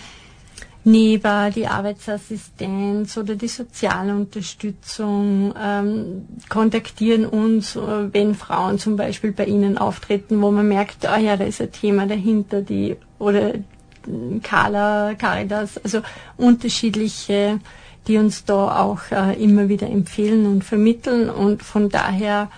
NEBA, 0.84 1.50
die 1.50 1.66
Arbeitsassistenz 1.66 3.16
oder 3.16 3.36
die 3.36 3.48
soziale 3.48 4.14
Unterstützung 4.14 5.54
ähm, 5.58 6.26
kontaktieren 6.48 7.24
uns, 7.24 7.74
äh, 7.74 8.12
wenn 8.12 8.34
Frauen 8.34 8.78
zum 8.78 8.96
Beispiel 8.96 9.32
bei 9.32 9.46
ihnen 9.46 9.78
auftreten, 9.78 10.42
wo 10.42 10.50
man 10.50 10.68
merkt, 10.68 11.06
ah 11.06 11.18
ja, 11.18 11.36
da 11.36 11.44
ist 11.44 11.62
ein 11.62 11.72
Thema 11.72 12.06
dahinter, 12.06 12.60
die 12.60 12.96
oder 13.18 13.54
Carla, 14.42 15.14
Caritas, 15.14 15.78
also 15.78 16.02
unterschiedliche, 16.36 17.60
die 18.06 18.18
uns 18.18 18.44
da 18.44 18.82
auch 18.82 19.00
äh, 19.10 19.42
immer 19.42 19.70
wieder 19.70 19.88
empfehlen 19.88 20.46
und 20.46 20.64
vermitteln. 20.64 21.30
Und 21.30 21.62
von 21.62 21.88
daher 21.88 22.50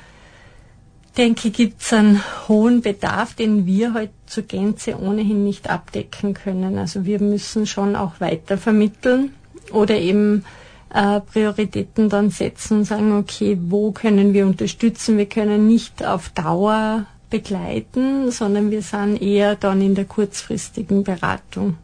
denke, 1.16 1.50
gibt 1.50 1.82
es 1.82 1.92
einen 1.92 2.22
hohen 2.48 2.80
Bedarf, 2.82 3.34
den 3.34 3.66
wir 3.66 3.94
heute 3.94 4.12
zur 4.26 4.44
Gänze 4.44 4.98
ohnehin 5.00 5.44
nicht 5.44 5.70
abdecken 5.70 6.34
können. 6.34 6.78
Also 6.78 7.04
wir 7.04 7.20
müssen 7.20 7.66
schon 7.66 7.96
auch 7.96 8.20
weiter 8.20 8.58
vermitteln 8.58 9.32
oder 9.72 9.96
eben 9.96 10.44
äh, 10.92 11.20
Prioritäten 11.20 12.08
dann 12.08 12.30
setzen 12.30 12.78
und 12.78 12.84
sagen, 12.84 13.16
okay, 13.16 13.58
wo 13.60 13.92
können 13.92 14.32
wir 14.32 14.46
unterstützen? 14.46 15.18
Wir 15.18 15.26
können 15.26 15.66
nicht 15.66 16.04
auf 16.04 16.28
Dauer 16.30 17.06
begleiten, 17.30 18.30
sondern 18.30 18.70
wir 18.70 18.82
sind 18.82 19.20
eher 19.20 19.56
dann 19.56 19.80
in 19.80 19.94
der 19.94 20.04
kurzfristigen 20.04 21.02
Beratung. 21.02 21.76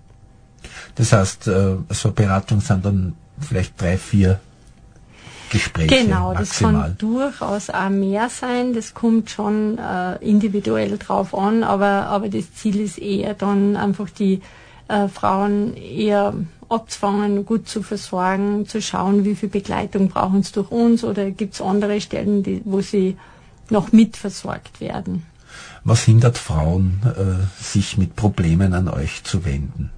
Das 0.95 1.13
heißt, 1.13 1.49
äh, 1.49 1.77
so 1.91 2.13
Beratungen 2.13 2.63
sind 2.63 2.85
dann 2.85 3.15
vielleicht 3.41 3.81
drei, 3.81 3.99
vier 3.99 4.41
Gespräche 5.53 6.05
genau, 6.05 6.33
maximal. 6.33 6.39
das 6.39 6.59
kann 6.59 6.97
durchaus 6.99 7.71
auch 7.71 7.91
mehr 7.91 8.31
sein. 8.31 8.73
Das 8.73 8.95
kommt 8.95 9.29
schon 9.29 9.77
äh, 9.77 10.17
individuell 10.17 10.97
drauf 10.97 11.35
an, 11.35 11.63
aber, 11.63 12.07
aber 12.07 12.31
das 12.31 12.55
Ziel 12.55 12.81
ist 12.81 12.99
eher 12.99 13.35
dann 13.35 13.77
einfach 13.77 14.09
die 14.09 14.41
äh, 14.89 15.09
Frauen 15.09 15.77
eher 15.77 16.33
abzufangen, 16.71 17.45
gut 17.45 17.69
zu 17.69 17.83
versorgen, 17.83 18.67
zu 18.67 18.81
schauen, 18.81 19.27
wie 19.27 19.35
viel 19.35 19.51
Begleitung 19.51 20.09
brauchen 20.09 20.43
sie 20.43 20.53
durch 20.53 20.71
uns 20.71 21.05
oder 21.05 21.31
gibt 21.31 21.55
es 21.55 21.61
andere 21.61 22.01
Stellen, 22.01 22.43
die, 22.43 22.63
wo 22.65 22.81
sie 22.81 23.19
noch 23.69 23.93
mitversorgt 23.93 24.81
werden. 24.81 25.27
Was 25.85 26.05
hindert 26.05 26.39
Frauen, 26.39 27.01
äh, 27.05 27.63
sich 27.63 27.99
mit 27.99 28.17
Problemen 28.17 28.73
an 28.73 28.89
euch 28.89 29.23
zu 29.25 29.45
wenden? 29.45 29.91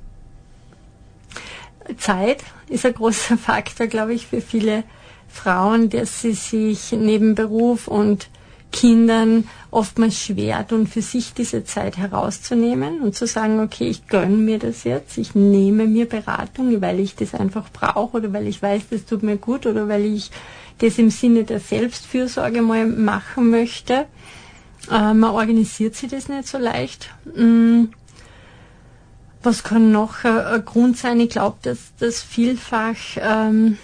Zeit 1.96 2.42
ist 2.68 2.84
ein 2.84 2.94
großer 2.94 3.38
Faktor, 3.38 3.86
glaube 3.86 4.14
ich, 4.14 4.26
für 4.26 4.40
viele 4.40 4.82
Frauen, 5.34 5.90
dass 5.90 6.22
sie 6.22 6.32
sich 6.32 6.92
neben 6.92 7.34
Beruf 7.34 7.88
und 7.88 8.28
Kindern 8.70 9.46
oftmals 9.70 10.18
schwer 10.18 10.66
tun, 10.66 10.86
für 10.86 11.02
sich 11.02 11.32
diese 11.32 11.64
Zeit 11.64 11.96
herauszunehmen 11.96 13.02
und 13.02 13.14
zu 13.14 13.26
sagen, 13.26 13.60
okay, 13.60 13.88
ich 13.88 14.08
gönne 14.08 14.36
mir 14.36 14.58
das 14.58 14.84
jetzt, 14.84 15.18
ich 15.18 15.34
nehme 15.34 15.86
mir 15.86 16.08
Beratung, 16.08 16.80
weil 16.80 16.98
ich 17.00 17.14
das 17.14 17.34
einfach 17.34 17.70
brauche 17.72 18.16
oder 18.16 18.32
weil 18.32 18.46
ich 18.48 18.62
weiß, 18.62 18.82
das 18.90 19.04
tut 19.04 19.22
mir 19.22 19.36
gut 19.36 19.66
oder 19.66 19.88
weil 19.88 20.04
ich 20.04 20.30
das 20.78 20.98
im 20.98 21.10
Sinne 21.10 21.44
der 21.44 21.60
Selbstfürsorge 21.60 22.62
mal 22.62 22.86
machen 22.86 23.50
möchte. 23.50 24.06
Äh, 24.90 25.14
man 25.14 25.30
organisiert 25.30 25.94
sich 25.94 26.10
das 26.10 26.28
nicht 26.28 26.48
so 26.48 26.58
leicht. 26.58 27.10
Mm. 27.36 27.84
Was 29.42 29.62
kann 29.62 29.92
noch 29.92 30.24
ein 30.24 30.64
Grund 30.64 30.96
sein? 30.96 31.20
Ich 31.20 31.28
glaube, 31.28 31.58
dass 31.62 31.92
das 31.98 32.22
vielfach 32.22 32.96
ähm, 33.18 33.76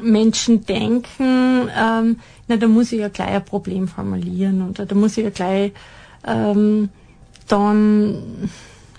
Menschen 0.00 0.64
denken, 0.64 1.68
ähm, 1.76 2.20
na, 2.46 2.56
da 2.56 2.66
muss 2.68 2.92
ich 2.92 3.00
ja 3.00 3.08
gleich 3.08 3.30
ein 3.30 3.44
Problem 3.44 3.88
formulieren 3.88 4.68
oder 4.68 4.86
da 4.86 4.94
muss 4.94 5.16
ich 5.16 5.24
ja 5.24 5.30
gleich 5.30 5.72
ähm, 6.26 6.88
dann, 7.48 8.50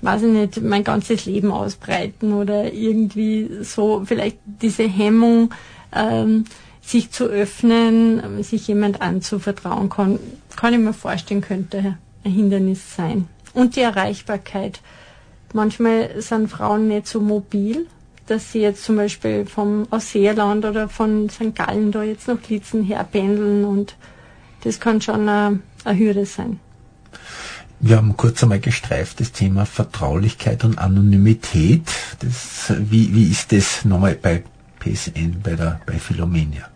weiß 0.02 0.24
ich 0.24 0.32
nicht, 0.32 0.62
mein 0.62 0.84
ganzes 0.84 1.26
Leben 1.26 1.52
ausbreiten 1.52 2.34
oder 2.34 2.74
irgendwie 2.74 3.50
so 3.62 4.04
vielleicht 4.06 4.40
diese 4.46 4.84
Hemmung, 4.84 5.54
ähm, 5.94 6.46
sich 6.82 7.12
zu 7.12 7.26
öffnen, 7.26 8.44
sich 8.44 8.68
jemand 8.68 9.02
anzuvertrauen 9.02 9.90
kann, 9.90 10.20
kann 10.56 10.74
ich 10.74 10.80
mir 10.80 10.94
vorstellen, 10.94 11.42
könnte 11.42 11.98
ein 12.24 12.32
Hindernis 12.32 12.96
sein. 12.96 13.28
Und 13.54 13.76
die 13.76 13.82
Erreichbarkeit. 13.82 14.82
Manchmal 15.54 16.22
sind 16.22 16.48
Frauen 16.48 16.88
nicht 16.88 17.08
so 17.08 17.20
mobil 17.22 17.88
dass 18.30 18.52
sie 18.52 18.60
jetzt 18.60 18.84
zum 18.84 18.96
Beispiel 18.96 19.46
vom 19.46 19.88
aus 19.90 20.12
Seerland 20.12 20.66
oder 20.66 20.90
von 20.90 21.30
St. 21.30 21.56
Gallen 21.56 21.92
da 21.92 22.04
jetzt 22.04 22.28
nach 22.28 22.38
Litzen 22.48 22.84
herpendeln 22.84 23.66
und 23.66 23.96
das 24.64 24.80
kann 24.80 25.02
schon 25.02 25.28
eine, 25.28 25.60
eine 25.86 26.00
Hürde 26.00 26.26
sein. 26.26 26.60
Wir 27.80 27.96
haben 27.96 28.18
kurz 28.18 28.44
einmal 28.44 28.60
gestreift 28.60 29.22
das 29.22 29.32
Thema 29.32 29.66
Vertraulichkeit 29.66 30.66
und 30.66 30.78
Anonymität. 30.78 31.84
Das, 32.20 32.74
wie, 32.78 33.16
wie 33.16 33.32
ist 33.32 33.54
das 33.54 33.86
nochmal 33.86 34.16
bei 34.22 34.44
PSN, 34.80 35.42
bei 35.42 35.56
der 35.56 35.80
bei 35.86 35.94
Philomenia? 35.94 36.68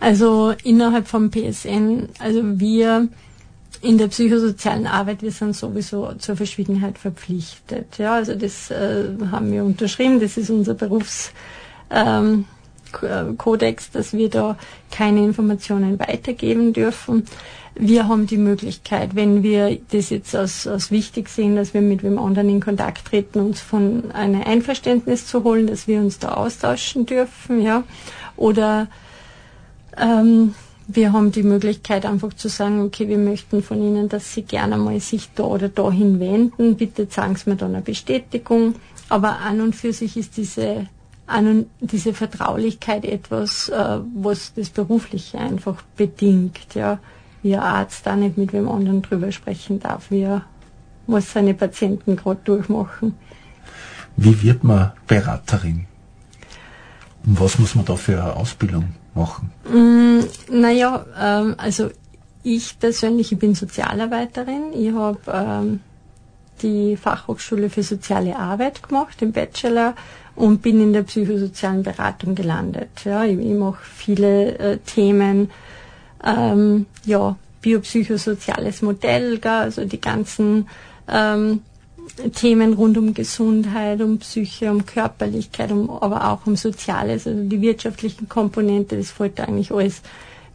Also 0.00 0.54
innerhalb 0.64 1.08
vom 1.08 1.30
PSN, 1.30 2.08
also 2.18 2.42
wir 2.58 3.08
in 3.80 3.98
der 3.98 4.08
psychosozialen 4.08 4.86
Arbeit, 4.86 5.22
wir 5.22 5.32
sind 5.32 5.54
sowieso 5.54 6.12
zur 6.14 6.36
Verschwiegenheit 6.36 6.98
verpflichtet. 6.98 7.98
Ja, 7.98 8.14
also 8.14 8.34
das 8.34 8.70
äh, 8.70 9.04
haben 9.30 9.52
wir 9.52 9.64
unterschrieben, 9.64 10.20
das 10.20 10.36
ist 10.36 10.50
unser 10.50 10.74
Berufs, 10.74 11.32
ähm, 11.90 12.44
Kodex, 13.36 13.90
dass 13.90 14.14
wir 14.14 14.30
da 14.30 14.56
keine 14.90 15.22
Informationen 15.22 15.98
weitergeben 15.98 16.72
dürfen. 16.72 17.24
Wir 17.74 18.08
haben 18.08 18.26
die 18.26 18.38
Möglichkeit, 18.38 19.14
wenn 19.14 19.42
wir 19.42 19.78
das 19.90 20.10
jetzt 20.10 20.34
als, 20.34 20.66
als 20.66 20.90
wichtig 20.90 21.28
sehen, 21.28 21.54
dass 21.54 21.74
wir 21.74 21.80
mit 21.80 22.02
wem 22.02 22.18
anderen 22.18 22.48
in 22.48 22.60
Kontakt 22.60 23.06
treten, 23.06 23.40
uns 23.40 23.60
von 23.60 24.10
einem 24.12 24.42
Einverständnis 24.42 25.26
zu 25.26 25.44
holen, 25.44 25.66
dass 25.66 25.86
wir 25.86 26.00
uns 26.00 26.18
da 26.18 26.30
austauschen 26.30 27.06
dürfen, 27.06 27.62
ja. 27.62 27.84
Oder 28.36 28.88
ähm, 29.96 30.54
wir 30.90 31.12
haben 31.12 31.32
die 31.32 31.42
Möglichkeit 31.42 32.06
einfach 32.06 32.32
zu 32.32 32.48
sagen, 32.48 32.80
okay, 32.80 33.08
wir 33.08 33.18
möchten 33.18 33.62
von 33.62 33.80
Ihnen, 33.80 34.08
dass 34.08 34.32
Sie 34.32 34.42
gerne 34.42 34.78
mal 34.78 34.98
sich 35.00 35.28
da 35.34 35.44
oder 35.44 35.68
dahin 35.68 36.18
wenden. 36.18 36.76
Bitte 36.76 37.06
sagen 37.10 37.36
Sie 37.36 37.50
mir 37.50 37.56
dann 37.56 37.74
eine 37.74 37.82
Bestätigung. 37.82 38.74
Aber 39.10 39.40
an 39.40 39.60
und 39.60 39.76
für 39.76 39.92
sich 39.92 40.16
ist 40.16 40.38
diese, 40.38 40.86
an 41.26 41.66
diese 41.80 42.14
Vertraulichkeit 42.14 43.04
etwas, 43.04 43.68
äh, 43.68 43.98
was 44.16 44.54
das 44.54 44.70
Berufliche 44.70 45.38
einfach 45.38 45.82
bedingt. 45.96 46.74
Ja. 46.74 46.98
Wie 47.42 47.54
ein 47.54 47.60
Arzt 47.60 48.06
da 48.06 48.16
nicht 48.16 48.38
mit 48.38 48.54
wem 48.54 48.68
anderen 48.68 49.02
drüber 49.02 49.30
sprechen 49.30 49.80
darf, 49.80 50.10
wie 50.10 50.22
er 50.22 50.44
was 51.06 51.32
seine 51.32 51.54
Patienten 51.54 52.16
gerade 52.16 52.40
durchmachen. 52.44 53.14
Wie 54.16 54.42
wird 54.42 54.64
man 54.64 54.92
Beraterin? 55.06 55.87
Und 57.28 57.38
was 57.40 57.58
muss 57.58 57.74
man 57.74 57.84
da 57.84 57.94
für 57.94 58.22
eine 58.22 58.36
Ausbildung 58.36 58.84
machen? 59.14 59.50
Mm, 59.70 60.20
naja, 60.50 61.04
ähm, 61.20 61.54
also 61.58 61.90
ich 62.42 62.78
persönlich, 62.78 63.32
ich 63.32 63.38
bin 63.38 63.54
Sozialarbeiterin. 63.54 64.72
Ich 64.72 64.94
habe 64.94 65.18
ähm, 65.30 65.80
die 66.62 66.96
Fachhochschule 66.96 67.68
für 67.68 67.82
soziale 67.82 68.34
Arbeit 68.36 68.82
gemacht, 68.82 69.20
den 69.20 69.32
Bachelor, 69.32 69.94
und 70.36 70.62
bin 70.62 70.80
in 70.80 70.94
der 70.94 71.02
psychosozialen 71.02 71.82
Beratung 71.82 72.34
gelandet. 72.34 73.04
Ja, 73.04 73.24
ich, 73.24 73.38
ich 73.38 73.54
mache 73.54 73.78
viele 73.82 74.58
äh, 74.58 74.78
Themen, 74.78 75.50
ähm, 76.24 76.86
ja, 77.04 77.36
biopsychosoziales 77.60 78.80
Modell, 78.80 79.38
gell, 79.38 79.50
also 79.50 79.84
die 79.84 80.00
ganzen 80.00 80.68
ähm, 81.08 81.60
Themen 82.34 82.74
rund 82.74 82.98
um 82.98 83.14
Gesundheit, 83.14 84.00
um 84.00 84.18
Psyche, 84.18 84.70
um 84.70 84.84
Körperlichkeit, 84.84 85.70
um, 85.72 85.90
aber 85.90 86.30
auch 86.30 86.46
um 86.46 86.56
Soziales, 86.56 87.26
also 87.26 87.42
die 87.44 87.60
wirtschaftlichen 87.60 88.28
Komponente, 88.28 88.96
das 88.96 89.10
fällt 89.10 89.40
eigentlich 89.40 89.72
alles 89.72 90.02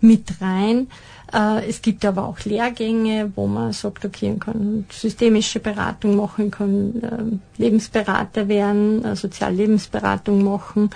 mit 0.02 0.42
rein. 0.42 0.88
Äh, 1.34 1.68
es 1.68 1.82
gibt 1.82 2.06
aber 2.06 2.28
auch 2.28 2.40
Lehrgänge, 2.42 3.32
wo 3.36 3.48
man 3.48 3.74
sagt, 3.74 4.06
okay, 4.06 4.30
man 4.30 4.40
kann 4.40 4.86
systemische 4.92 5.60
Beratung 5.60 6.16
machen, 6.16 6.52
kann 6.52 7.02
äh, 7.02 7.62
Lebensberater 7.62 8.48
werden, 8.48 9.04
äh, 9.04 9.16
Soziallebensberatung 9.16 10.44
machen. 10.44 10.90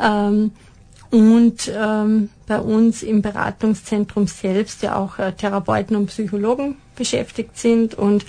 Ähm, 0.00 0.50
und 1.10 1.72
ähm, 1.74 2.28
bei 2.46 2.60
uns 2.60 3.02
im 3.02 3.22
Beratungszentrum 3.22 4.26
selbst 4.26 4.82
ja 4.82 4.96
auch 4.96 5.18
äh, 5.18 5.32
Therapeuten 5.32 5.96
und 5.96 6.06
Psychologen 6.06 6.76
beschäftigt 6.96 7.56
sind 7.56 7.94
und 7.94 8.26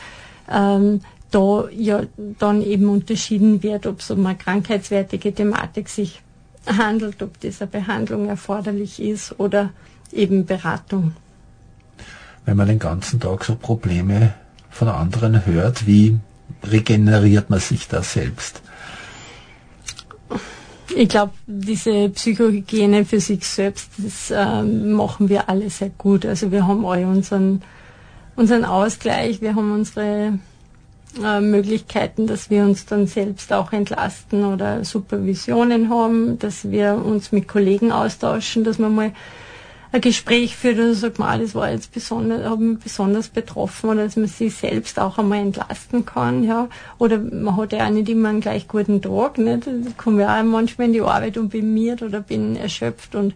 ähm, 0.49 1.01
da 1.31 1.65
ja 1.71 2.03
dann 2.39 2.61
eben 2.63 2.89
unterschieden 2.89 3.61
wird, 3.63 3.85
ob 3.85 3.99
es 3.99 4.11
um 4.11 4.25
eine 4.25 4.37
krankheitswertige 4.37 5.33
Thematik 5.33 5.89
sich 5.89 6.21
handelt, 6.65 7.21
ob 7.21 7.39
diese 7.39 7.67
Behandlung 7.67 8.27
erforderlich 8.27 9.01
ist 9.01 9.39
oder 9.39 9.71
eben 10.11 10.45
Beratung. 10.45 11.13
Wenn 12.45 12.57
man 12.57 12.67
den 12.67 12.79
ganzen 12.79 13.19
Tag 13.19 13.43
so 13.43 13.55
Probleme 13.55 14.33
von 14.69 14.87
anderen 14.87 15.45
hört, 15.45 15.85
wie 15.85 16.17
regeneriert 16.63 17.49
man 17.49 17.59
sich 17.59 17.87
da 17.87 18.01
selbst? 18.01 18.61
Ich 20.95 21.09
glaube, 21.09 21.33
diese 21.45 22.09
Psychohygiene 22.09 23.05
für 23.05 23.19
sich 23.19 23.45
selbst, 23.45 23.91
das 23.97 24.31
äh, 24.31 24.63
machen 24.63 25.29
wir 25.29 25.47
alle 25.47 25.69
sehr 25.69 25.91
gut. 25.91 26.25
Also 26.25 26.51
wir 26.51 26.65
haben 26.65 26.83
alle 26.85 27.05
unseren, 27.05 27.61
unseren 28.35 28.65
Ausgleich, 28.65 29.39
wir 29.41 29.53
haben 29.53 29.71
unsere 29.71 30.39
äh, 31.23 31.41
Möglichkeiten, 31.41 32.27
dass 32.27 32.49
wir 32.49 32.63
uns 32.63 32.85
dann 32.85 33.07
selbst 33.07 33.51
auch 33.51 33.73
entlasten 33.73 34.45
oder 34.45 34.83
Supervisionen 34.85 35.89
haben, 35.89 36.37
dass 36.39 36.69
wir 36.69 37.01
uns 37.03 37.31
mit 37.31 37.47
Kollegen 37.47 37.91
austauschen, 37.91 38.63
dass 38.63 38.77
man 38.77 38.93
mal 38.93 39.11
ein 39.91 40.01
Gespräch 40.01 40.55
führt 40.55 40.77
und 40.77 40.93
sagt, 40.93 41.17
man, 41.17 41.41
das 41.41 41.55
war 41.55 41.71
jetzt 41.71 41.91
besonders, 41.91 42.47
hat 42.47 42.59
mich 42.59 42.77
besonders 42.77 43.29
betroffen 43.29 43.89
oder 43.89 44.03
dass 44.03 44.17
man 44.17 44.27
sich 44.27 44.53
selbst 44.53 44.99
auch 44.99 45.17
einmal 45.17 45.39
entlasten 45.39 46.05
kann, 46.05 46.43
ja. 46.43 46.67
Oder 46.99 47.17
man 47.17 47.57
hat 47.57 47.73
ja 47.73 47.87
auch 47.87 47.89
nicht 47.89 48.07
immer 48.07 48.29
einen 48.29 48.41
gleich 48.41 48.67
guten 48.67 49.01
Tag, 49.01 49.39
nicht? 49.39 49.65
Da 49.65 49.71
komme 49.97 50.21
ja 50.21 50.39
auch 50.39 50.43
manchmal 50.43 50.87
in 50.87 50.93
die 50.93 51.01
Arbeit 51.01 51.39
und 51.39 51.49
bin 51.49 51.73
miert 51.73 52.03
oder 52.03 52.21
bin 52.21 52.55
erschöpft 52.55 53.15
und 53.15 53.33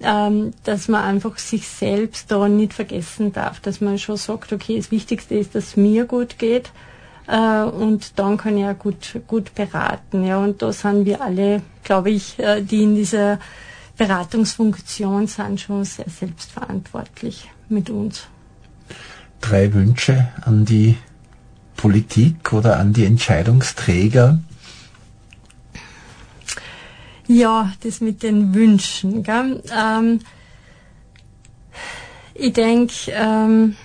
ähm, 0.00 0.52
dass 0.64 0.88
man 0.88 1.02
einfach 1.02 1.38
sich 1.38 1.66
selbst 1.66 2.30
da 2.30 2.46
nicht 2.46 2.74
vergessen 2.74 3.32
darf, 3.32 3.60
dass 3.60 3.80
man 3.80 3.98
schon 3.98 4.18
sagt, 4.18 4.52
okay, 4.52 4.76
das 4.76 4.90
Wichtigste 4.90 5.34
ist, 5.36 5.54
dass 5.54 5.68
es 5.68 5.76
mir 5.78 6.04
gut 6.04 6.38
geht 6.38 6.72
äh, 7.26 7.62
und 7.62 8.18
dann 8.18 8.36
kann 8.36 8.56
ich 8.56 8.64
auch 8.64 8.78
gut, 8.78 9.20
gut 9.26 9.54
beraten. 9.54 10.24
Ja, 10.24 10.38
und 10.38 10.62
da 10.62 10.72
sind 10.72 11.04
wir 11.04 11.20
alle, 11.20 11.62
glaube 11.84 12.10
ich, 12.10 12.38
äh, 12.38 12.62
die 12.62 12.82
in 12.82 12.94
dieser 12.94 13.38
Beratungsfunktion 13.96 15.26
sind 15.26 15.60
schon 15.60 15.84
sehr 15.84 16.08
selbstverantwortlich 16.08 17.48
mit 17.68 17.90
uns. 17.90 18.26
Drei 19.40 19.72
Wünsche 19.72 20.28
an 20.42 20.64
die 20.64 20.96
Politik 21.76 22.52
oder 22.52 22.78
an 22.78 22.92
die 22.92 23.04
Entscheidungsträger? 23.04 24.38
Ja, 27.28 27.72
das 27.82 28.00
mit 28.00 28.22
den 28.22 28.54
Wünschen. 28.54 29.22
Gell? 29.22 29.62
Ähm, 29.76 30.20
ich 32.34 32.52
denke, 32.52 32.94
ähm, 33.08 33.76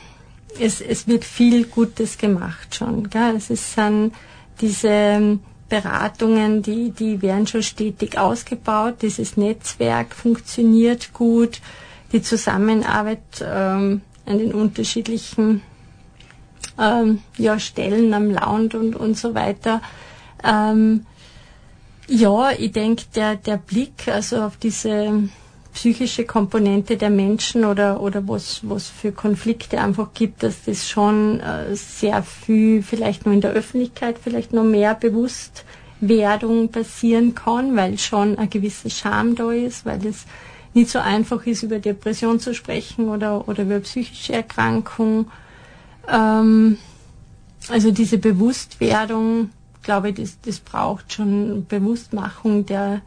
es, 0.60 0.82
es 0.82 1.08
wird 1.08 1.26
viel 1.26 1.66
Gutes 1.66 2.18
gemacht 2.18 2.76
schon. 2.76 3.10
Gell? 3.10 3.36
Es 3.36 3.50
ist, 3.50 3.74
sind 3.74 4.14
diese 4.60 4.90
ähm, 4.90 5.40
Beratungen, 5.70 6.62
die, 6.62 6.92
die 6.92 7.22
werden 7.22 7.48
schon 7.48 7.64
stetig 7.64 8.18
ausgebaut. 8.18 9.02
Dieses 9.02 9.38
Netzwerk 9.38 10.14
funktioniert 10.14 11.14
gut. 11.14 11.62
Die 12.12 12.22
Zusammenarbeit 12.22 13.20
ähm, 13.42 14.02
an 14.26 14.38
den 14.38 14.54
unterschiedlichen 14.54 15.62
ähm, 16.78 17.22
ja, 17.38 17.58
Stellen 17.58 18.14
am 18.14 18.32
Land 18.32 18.76
und, 18.76 18.96
und 18.96 19.18
so 19.18 19.34
weiter. 19.34 19.82
Ähm, 20.44 21.06
ja, 22.08 22.52
ich 22.52 22.74
denke, 22.74 23.06
der, 23.16 23.38
der 23.38 23.58
Blick 23.58 24.08
also 24.08 24.42
auf 24.42 24.58
diese 24.58 25.30
psychische 25.74 26.26
Komponente 26.26 26.98
der 26.98 27.10
Menschen 27.10 27.66
oder, 27.66 28.02
oder 28.02 28.28
was, 28.28 28.62
was 28.64 28.88
für 28.88 29.12
Konflikte 29.12 29.80
einfach 29.80 30.10
gibt, 30.14 30.44
dass 30.44 30.64
das 30.66 30.90
schon 30.90 31.40
äh, 31.40 31.76
sehr 31.76 32.24
viel 32.24 32.84
vielleicht 32.84 33.26
nur 33.26 33.34
in 33.34 33.42
der 33.42 33.52
Öffentlichkeit 33.52 34.18
vielleicht 34.22 34.54
noch 34.54 34.64
mehr 34.64 34.96
Bewusstwerdung 34.96 36.70
passieren 36.70 37.36
kann, 37.36 37.76
weil 37.76 37.98
schon 37.98 38.38
eine 38.38 38.48
gewisse 38.48 38.90
Scham 38.90 39.36
da 39.36 39.52
ist, 39.52 39.86
weil 39.86 40.06
es 40.06 40.26
nicht 40.74 40.90
so 40.90 41.00
einfach 41.00 41.46
ist, 41.46 41.64
über 41.64 41.80
Depression 41.80 42.40
zu 42.40 42.54
sprechen 42.54 43.10
oder, 43.10 43.48
oder 43.48 43.64
über 43.64 43.80
psychische 43.80 44.34
Erkrankung. 44.34 45.32
Ähm, 46.08 46.78
also 47.70 47.92
diese 47.92 48.18
Bewusstwerdung, 48.18 49.50
glaube 49.84 50.10
ich, 50.10 50.16
das, 50.16 50.38
das 50.42 50.60
braucht 50.60 51.14
schon 51.14 51.66
Bewusstmachung 51.68 52.66
der, 52.66 53.02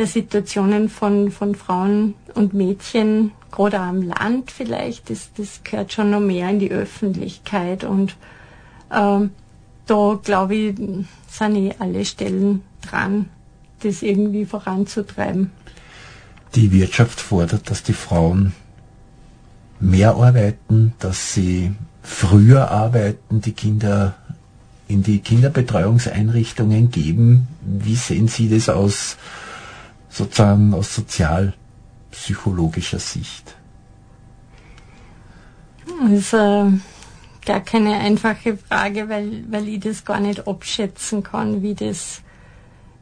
der 0.00 0.06
Situationen 0.06 0.88
von, 0.88 1.30
von 1.30 1.54
Frauen 1.54 2.14
und 2.34 2.54
Mädchen, 2.54 3.32
gerade 3.52 3.78
am 3.78 4.00
Land 4.00 4.50
vielleicht, 4.50 5.10
das, 5.10 5.30
das 5.36 5.60
gehört 5.62 5.92
schon 5.92 6.10
noch 6.10 6.20
mehr 6.20 6.48
in 6.48 6.58
die 6.58 6.70
Öffentlichkeit 6.70 7.84
und 7.84 8.16
ähm, 8.90 9.30
da 9.86 10.18
glaube 10.24 10.54
ich, 10.54 10.74
sind 11.28 11.56
eh 11.56 11.74
alle 11.78 12.06
Stellen 12.06 12.62
dran, 12.80 13.28
das 13.82 14.00
irgendwie 14.00 14.46
voranzutreiben. 14.46 15.50
Die 16.54 16.72
Wirtschaft 16.72 17.20
fordert, 17.20 17.70
dass 17.70 17.82
die 17.82 17.92
Frauen 17.92 18.54
mehr 19.80 20.14
arbeiten, 20.14 20.94
dass 20.98 21.34
sie 21.34 21.72
früher 22.02 22.70
arbeiten, 22.70 23.42
die 23.42 23.52
Kinder 23.52 24.14
in 24.88 25.02
die 25.02 25.18
Kinderbetreuungseinrichtungen 25.18 26.90
geben. 26.90 27.48
Wie 27.60 27.96
sehen 27.96 28.28
Sie 28.28 28.48
das 28.48 28.70
aus 28.70 29.18
sozusagen 30.10 30.74
aus 30.74 30.94
sozialpsychologischer 30.94 32.98
Sicht? 32.98 33.56
Das 36.02 36.10
ist 36.10 36.34
äh, 36.34 36.66
gar 37.46 37.60
keine 37.60 37.94
einfache 37.94 38.56
Frage, 38.56 39.08
weil, 39.08 39.44
weil 39.50 39.68
ich 39.68 39.80
das 39.80 40.04
gar 40.04 40.20
nicht 40.20 40.46
abschätzen 40.46 41.22
kann, 41.22 41.62
wie 41.62 41.74
das, 41.74 42.22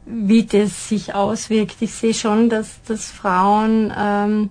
wie 0.05 0.45
das 0.45 0.87
sich 0.87 1.13
auswirkt. 1.13 1.75
Ich 1.81 1.93
sehe 1.93 2.13
schon, 2.13 2.49
dass, 2.49 2.81
dass 2.83 3.11
Frauen 3.11 3.93
ähm, 3.97 4.49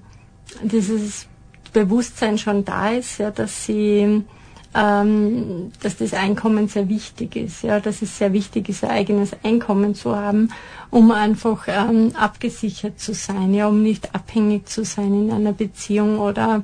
dieses 0.63 1.27
Bewusstsein 1.73 2.39
schon 2.39 2.65
da 2.65 2.91
ist, 2.91 3.19
ja, 3.19 3.31
dass 3.31 3.67
sie 3.67 4.25
ähm, 4.75 5.73
dass 5.83 5.97
das 5.97 6.13
Einkommen 6.15 6.69
sehr 6.69 6.89
wichtig 6.89 7.37
ist, 7.37 7.63
ja, 7.63 7.81
dass 7.81 8.03
es 8.03 8.19
sehr 8.19 8.33
wichtig 8.33 8.69
ist, 8.69 8.85
ein 8.85 8.91
eigenes 8.91 9.31
Einkommen 9.43 9.95
zu 9.95 10.15
haben, 10.15 10.53
um 10.91 11.11
einfach 11.11 11.65
ähm, 11.69 12.13
abgesichert 12.15 13.01
zu 13.01 13.15
sein, 13.15 13.55
ja, 13.55 13.69
um 13.69 13.83
nicht 13.83 14.15
abhängig 14.15 14.69
zu 14.69 14.85
sein 14.85 15.15
in 15.15 15.31
einer 15.31 15.53
Beziehung 15.53 16.19
oder 16.19 16.63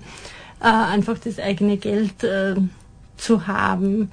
äh, 0.60 0.66
einfach 0.66 1.18
das 1.18 1.38
eigene 1.38 1.76
Geld 1.78 2.22
äh, 2.24 2.56
zu 3.16 3.46
haben 3.46 4.10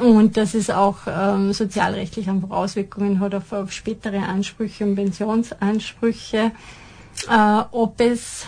und 0.00 0.36
dass 0.36 0.54
es 0.54 0.70
auch 0.70 0.98
ähm, 1.06 1.52
sozialrechtlich 1.52 2.28
einfach 2.28 2.50
Auswirkungen 2.50 3.20
hat 3.20 3.34
auf, 3.34 3.52
auf 3.52 3.72
spätere 3.72 4.20
Ansprüche 4.20 4.84
und 4.84 4.94
Pensionsansprüche. 4.94 6.52
Äh, 7.28 7.62
ob 7.72 8.00
es 8.00 8.46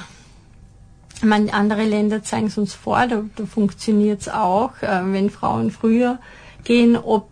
man, 1.22 1.50
andere 1.50 1.84
Länder 1.84 2.22
zeigen 2.22 2.46
es 2.46 2.58
uns 2.58 2.74
vor, 2.74 3.06
da, 3.06 3.22
da 3.36 3.46
funktioniert 3.46 4.22
es 4.22 4.28
auch, 4.28 4.82
äh, 4.82 5.00
wenn 5.04 5.30
Frauen 5.30 5.70
früher 5.70 6.18
gehen, 6.64 6.96
ob 6.96 7.28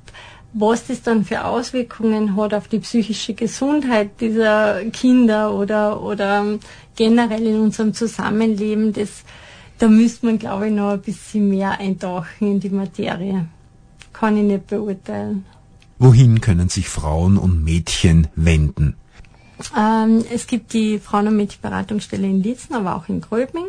was 0.54 0.86
das 0.86 1.02
dann 1.02 1.24
für 1.24 1.44
Auswirkungen 1.44 2.36
hat 2.36 2.54
auf 2.54 2.68
die 2.68 2.78
psychische 2.78 3.34
Gesundheit 3.34 4.20
dieser 4.20 4.82
Kinder 4.86 5.54
oder, 5.54 6.02
oder 6.02 6.58
generell 6.96 7.46
in 7.46 7.60
unserem 7.60 7.92
Zusammenleben, 7.92 8.92
das, 8.92 9.24
da 9.78 9.88
müsste 9.88 10.26
man, 10.26 10.38
glaube 10.38 10.68
ich, 10.68 10.72
noch 10.72 10.92
ein 10.92 11.02
bisschen 11.02 11.48
mehr 11.48 11.78
eintauchen 11.78 12.52
in 12.52 12.60
die 12.60 12.70
Materie. 12.70 13.46
Kann 14.12 14.36
ich 14.36 14.44
nicht 14.44 14.66
beurteilen. 14.66 15.44
Wohin 15.98 16.40
können 16.40 16.68
sich 16.68 16.88
Frauen 16.88 17.36
und 17.36 17.62
Mädchen 17.62 18.28
wenden? 18.34 18.96
Ähm, 19.76 20.24
es 20.32 20.46
gibt 20.46 20.72
die 20.72 20.98
Frauen- 20.98 21.28
und 21.28 21.36
Mädchenberatungsstelle 21.36 22.26
in 22.26 22.42
Lietzen, 22.42 22.74
aber 22.74 22.96
auch 22.96 23.08
in 23.08 23.20
Gröbming. 23.20 23.66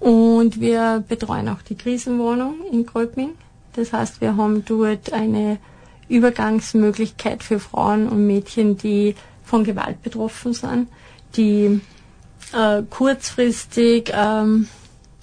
Und 0.00 0.60
wir 0.60 1.04
betreuen 1.08 1.48
auch 1.48 1.62
die 1.62 1.76
Krisenwohnung 1.76 2.54
in 2.70 2.86
Gröbming. 2.86 3.30
Das 3.74 3.92
heißt, 3.92 4.20
wir 4.20 4.36
haben 4.36 4.64
dort 4.64 5.12
eine 5.12 5.58
Übergangsmöglichkeit 6.08 7.42
für 7.42 7.58
Frauen 7.58 8.08
und 8.08 8.26
Mädchen, 8.26 8.76
die 8.76 9.14
von 9.44 9.64
Gewalt 9.64 10.02
betroffen 10.02 10.52
sind, 10.52 10.88
die 11.36 11.80
äh, 12.52 12.82
kurzfristig 12.88 14.12
ähm, 14.14 14.68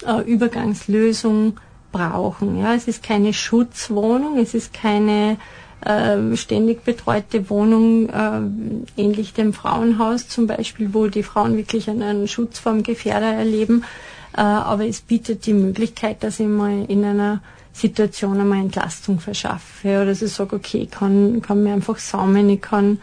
äh, 0.05 0.21
Übergangslösung 0.21 1.59
brauchen. 1.91 2.59
Ja, 2.59 2.73
es 2.73 2.87
ist 2.87 3.03
keine 3.03 3.33
Schutzwohnung, 3.33 4.37
es 4.37 4.53
ist 4.53 4.73
keine 4.73 5.37
äh, 5.81 6.35
ständig 6.35 6.83
betreute 6.83 7.49
Wohnung, 7.49 8.09
äh, 8.09 9.01
ähnlich 9.01 9.33
dem 9.33 9.53
Frauenhaus 9.53 10.27
zum 10.27 10.47
Beispiel, 10.47 10.93
wo 10.93 11.07
die 11.07 11.23
Frauen 11.23 11.57
wirklich 11.57 11.89
einen 11.89 12.27
Schutz 12.27 12.59
vom 12.59 12.83
Gefährder 12.83 13.33
erleben. 13.33 13.83
Äh, 14.35 14.41
aber 14.41 14.85
es 14.85 15.01
bietet 15.01 15.45
die 15.45 15.53
Möglichkeit, 15.53 16.23
dass 16.23 16.39
ich 16.39 16.47
mal 16.47 16.85
in 16.87 17.03
einer 17.05 17.41
Situation 17.71 18.39
einmal 18.39 18.59
Entlastung 18.59 19.19
verschaffe. 19.19 19.89
Oder 19.89 20.07
dass 20.07 20.21
ich 20.21 20.31
sage, 20.31 20.55
okay, 20.55 20.83
ich 20.83 20.91
kann, 20.91 21.41
kann 21.41 21.63
mir 21.63 21.73
einfach 21.73 21.97
saumen, 21.97 22.49
ich 22.49 22.61
kann 22.61 22.99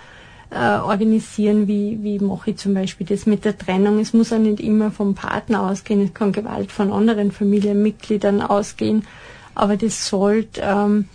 äh, 0.51 0.79
organisieren, 0.79 1.69
wie, 1.69 1.99
wie 2.03 2.19
mache 2.19 2.51
ich 2.51 2.57
zum 2.59 2.75
Beispiel 2.75 3.07
das 3.07 3.27
mit 3.27 3.45
der 3.45 3.57
Trennung. 3.57 3.99
Es 3.99 4.13
muss 4.13 4.33
auch 4.33 4.39
nicht 4.39 4.61
immer 4.61 4.91
vom 4.91 5.15
Partner 5.15 5.63
ausgehen, 5.63 6.03
es 6.03 6.15
kann 6.15 6.33
Gewalt 6.33 6.71
von 6.71 6.93
anderen 6.93 7.33
Familienmitgliedern 7.33 8.43
ausgehen, 8.43 9.07
aber 9.55 9.77
das 9.77 10.07
sollte 10.07 10.61
ähm, 10.63 11.09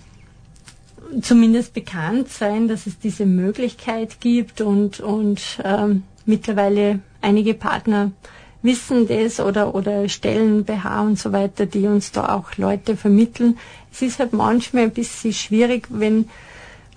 zumindest 1.21 1.73
bekannt 1.73 2.29
sein, 2.29 2.67
dass 2.67 2.87
es 2.87 2.99
diese 2.99 3.25
Möglichkeit 3.25 4.19
gibt 4.19 4.61
und, 4.61 4.99
und 4.99 5.41
ähm, 5.63 6.03
mittlerweile 6.25 6.99
einige 7.21 7.53
Partner 7.53 8.11
wissen 8.67 9.07
das 9.07 9.39
oder, 9.39 9.73
oder 9.73 10.07
Stellen 10.07 10.63
BH 10.63 11.01
und 11.01 11.17
so 11.17 11.31
weiter, 11.31 11.65
die 11.65 11.87
uns 11.87 12.11
da 12.11 12.35
auch 12.35 12.55
Leute 12.57 12.95
vermitteln. 12.95 13.57
Es 13.91 14.03
ist 14.03 14.19
halt 14.19 14.33
manchmal 14.33 14.83
ein 14.83 14.91
bisschen 14.91 15.33
schwierig, 15.33 15.87
wenn 15.89 16.29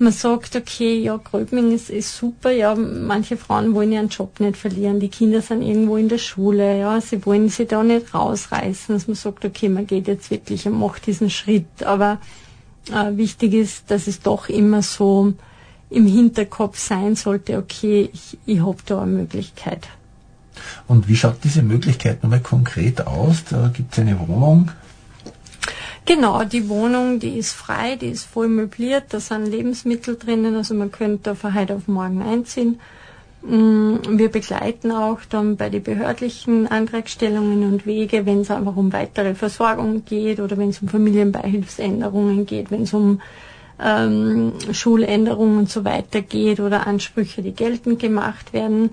man 0.01 0.13
sagt, 0.13 0.57
okay, 0.57 0.99
ja, 0.99 1.19
Gröbming 1.19 1.73
ist, 1.73 1.91
ist 1.91 2.17
super, 2.17 2.51
ja, 2.51 2.75
manche 2.75 3.37
Frauen 3.37 3.75
wollen 3.75 3.93
ihren 3.93 4.09
Job 4.09 4.41
nicht 4.41 4.57
verlieren, 4.57 4.99
die 4.99 5.09
Kinder 5.09 5.43
sind 5.43 5.63
irgendwo 5.63 5.97
in 5.97 6.09
der 6.09 6.19
Schule, 6.19 6.79
ja, 6.79 7.01
sie 7.01 7.25
wollen 7.27 7.51
sie 7.51 7.67
da 7.67 7.83
nicht 7.83 8.15
rausreißen, 8.15 8.95
dass 8.95 9.09
man 9.09 9.15
sagt, 9.15 9.45
okay, 9.45 9.69
man 9.69 9.87
geht 9.87 10.09
jetzt 10.09 10.31
wirklich 10.31 10.67
und 10.67 10.79
macht 10.79 11.07
diesen 11.07 11.29
Schritt, 11.29 11.83
aber 11.85 12.19
äh, 12.91 13.17
wichtig 13.17 13.53
ist, 13.53 13.91
dass 13.91 14.07
es 14.07 14.21
doch 14.21 14.49
immer 14.49 14.83
so 14.83 15.35
im 15.91 16.07
Hinterkopf 16.07 16.79
sein 16.79 17.15
sollte, 17.15 17.59
okay, 17.59 18.09
ich, 18.13 18.39
ich 18.47 18.61
habe 18.61 18.79
da 18.87 19.03
eine 19.03 19.13
Möglichkeit. 19.13 19.87
Und 20.87 21.09
wie 21.09 21.17
schaut 21.17 21.45
diese 21.45 21.63
Möglichkeit 21.63 22.23
nochmal 22.23 22.41
konkret 22.41 23.07
aus? 23.07 23.45
Da 23.49 23.71
gibt 23.75 23.93
es 23.93 23.99
eine 23.99 24.19
Wohnung, 24.19 24.71
Genau, 26.07 26.43
die 26.43 26.69
Wohnung, 26.69 27.21
die 27.21 27.39
ist 27.39 27.53
frei, 27.53 27.95
die 27.95 28.09
ist 28.09 28.25
voll 28.25 28.49
möbliert, 28.49 29.05
da 29.11 29.21
sind 29.21 29.47
Lebensmittel 29.47 30.17
drinnen, 30.17 30.57
also 30.57 30.75
man 30.75 30.91
könnte 30.91 31.37
von 31.37 31.55
heute 31.55 31.77
auf 31.77 31.87
morgen 31.87 32.23
einziehen. 32.23 32.81
Mm, 33.43 34.19
wir 34.19 34.29
begleiten 34.29 34.91
auch 34.91 35.21
dann 35.29 35.57
bei 35.57 35.71
den 35.71 35.83
behördlichen 35.83 36.67
Antragstellungen 36.67 37.63
und 37.63 37.87
Wege, 37.87 38.27
wenn 38.27 38.41
es 38.41 38.51
einfach 38.51 38.77
um 38.77 38.93
weitere 38.93 39.35
Versorgung 39.35 40.05
geht 40.05 40.41
oder 40.41 40.59
wenn 40.59 40.71
es 40.71 40.83
um 40.83 40.89
Familienbeihilfsänderungen 40.89 42.45
geht, 42.45 42.71
wenn 42.71 42.83
es 42.83 42.93
um 42.93 43.21
ähm, 43.81 44.53
Schuländerungen 44.73 45.59
und 45.59 45.71
so 45.71 45.85
weiter 45.85 46.23
geht 46.23 46.61
oder 46.61 46.87
Ansprüche, 46.87 47.41
die 47.41 47.53
geltend 47.53 48.01
gemacht 48.01 48.53
werden 48.53 48.91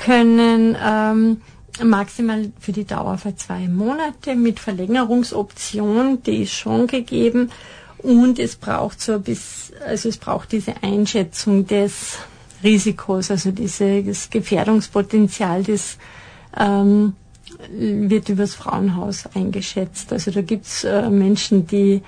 können. 0.00 0.76
Ähm, 0.82 1.42
maximal 1.82 2.50
für 2.58 2.72
die 2.72 2.84
Dauer 2.84 3.18
für 3.18 3.34
zwei 3.36 3.68
Monate 3.68 4.34
mit 4.34 4.60
Verlängerungsoption, 4.60 6.22
die 6.22 6.42
ist 6.42 6.52
schon 6.52 6.86
gegeben. 6.86 7.50
Und 7.98 8.38
es 8.38 8.56
braucht 8.56 9.00
so 9.00 9.18
bis, 9.18 9.72
also 9.86 10.08
es 10.08 10.16
braucht 10.16 10.52
diese 10.52 10.82
Einschätzung 10.82 11.66
des 11.66 12.18
Risikos, 12.62 13.30
also 13.30 13.50
dieses 13.50 14.30
Gefährdungspotenzial, 14.30 15.62
das 15.64 15.98
ähm, 16.58 17.14
wird 17.70 18.28
übers 18.28 18.54
Frauenhaus 18.54 19.24
eingeschätzt. 19.34 20.12
Also 20.12 20.30
da 20.30 20.40
gibt's 20.42 20.84
äh, 20.84 21.08
Menschen, 21.10 21.66
die 21.66 22.02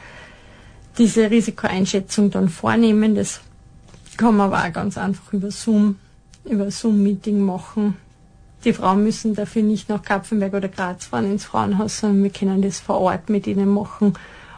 diese 0.99 1.31
Risikoeinschätzung 1.31 2.31
dann 2.31 2.49
vornehmen. 2.49 3.15
Das 3.15 3.41
kann 4.17 4.37
man 4.37 4.53
aber 4.53 4.67
auch 4.67 4.73
ganz 4.73 4.99
einfach 4.99 5.33
über 5.33 5.51
Zoom, 5.51 5.97
über 6.45 6.71
Zoom-Meeting 6.71 7.41
machen. 7.41 7.97
Die 8.65 8.73
Frauen 8.73 9.03
müssen 9.03 9.35
dafür 9.35 9.63
nicht 9.63 9.89
nach 9.89 10.03
Kapfenberg 10.03 10.55
oder 10.55 10.69
Graz 10.69 11.07
fahren 11.07 11.31
ins 11.31 11.45
Frauenhaus, 11.45 11.99
sondern 11.99 12.23
wir 12.23 12.31
können 12.31 12.63
das 12.63 12.79
vor 12.81 13.01
Ort 13.01 13.29
mit 13.29 13.47
ihnen 13.47 13.69
machen. 13.69 14.15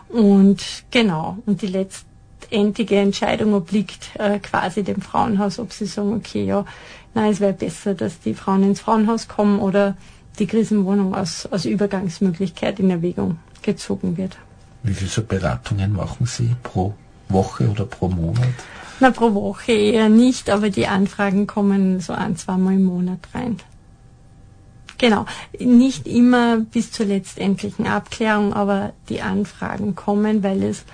Und 0.09 0.85
genau, 0.91 1.39
und 1.47 1.63
die 1.63 1.69
letztendliche 1.69 2.97
Entscheidung 2.97 3.55
obliegt 3.55 4.11
äh, 4.19 4.39
quasi 4.39 4.83
dem 4.83 5.01
Frauenhaus, 5.01 5.59
ob 5.59 5.73
sie 5.73 5.87
sagen, 5.87 6.13
okay, 6.15 6.45
ja, 6.45 6.67
nein, 7.15 7.33
es 7.33 7.41
wäre 7.41 7.55
besser, 7.55 7.95
dass 7.95 8.21
die 8.21 8.35
Frauen 8.35 8.63
ins 8.63 8.81
Frauenhaus 8.81 9.29
kommen 9.29 9.59
oder 9.59 9.97
die 10.39 10.47
Krisenwohnung 10.47 11.15
als, 11.15 11.51
als 11.51 11.65
Übergangsmöglichkeit 11.65 12.81
in 12.81 12.91
Erwägung 12.91 13.39
gezogen 13.63 14.17
wird. 14.17 14.37
Wie 14.83 14.93
viele 14.93 15.11
so 15.11 15.23
Beratungen 15.23 15.95
machen 15.95 16.27
Sie 16.27 16.55
pro 16.63 16.95
Woche 17.29 17.69
oder 17.71 17.87
pro 17.87 18.09
Monat? 18.09 18.53
Na, 19.01 19.11
pro 19.11 19.35
Woche 19.35 19.73
eher 19.73 20.09
nicht, 20.09 20.51
aber 20.51 20.71
die 20.71 20.87
Anfragen 20.87 21.47
kommen 21.47 22.01
so 22.01 22.13
ein, 22.13 22.37
zweimal 22.37 22.75
im 22.75 22.85
Monat 22.85 23.19
rein. 23.35 23.59
Genau, 24.99 25.27
nicht 25.59 26.07
immer 26.07 26.59
bis 26.59 26.93
zur 26.93 27.07
letztendlichen 27.07 27.87
Abklärung, 27.87 28.55
aber 28.55 28.93
die 29.09 29.23
Anfragen 29.23 29.97
kommen, 29.97 30.43
weil 30.43 30.63
es 30.63 30.85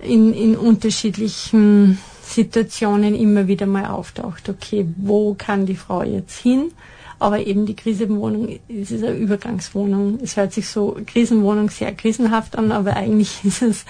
in, 0.00 0.34
in 0.34 0.56
unterschiedlichen 0.56 1.98
Situationen 2.22 3.14
immer 3.14 3.46
wieder 3.46 3.66
mal 3.66 3.86
auftaucht, 3.86 4.48
okay, 4.48 4.86
wo 4.96 5.34
kann 5.34 5.66
die 5.66 5.76
Frau 5.76 6.02
jetzt 6.02 6.38
hin? 6.38 6.72
Aber 7.20 7.40
eben 7.44 7.66
die 7.66 7.74
Krisenwohnung 7.74 8.60
ist 8.68 8.92
eine 8.92 9.12
Übergangswohnung. 9.12 10.20
Es 10.22 10.36
hört 10.36 10.52
sich 10.52 10.68
so 10.68 10.96
Krisenwohnung 11.04 11.68
sehr 11.68 11.92
krisenhaft 11.92 12.56
an, 12.56 12.70
aber 12.70 12.96
eigentlich 12.96 13.40
ist 13.44 13.62
es 13.62 13.84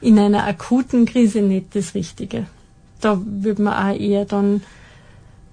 in 0.00 0.18
einer 0.18 0.46
akuten 0.46 1.06
Krise 1.06 1.40
nicht 1.40 1.74
das 1.74 1.94
Richtige. 1.94 2.46
Da 3.00 3.20
würde 3.24 3.62
man 3.62 3.74
auch 3.74 3.98
eher 3.98 4.24
dann 4.24 4.62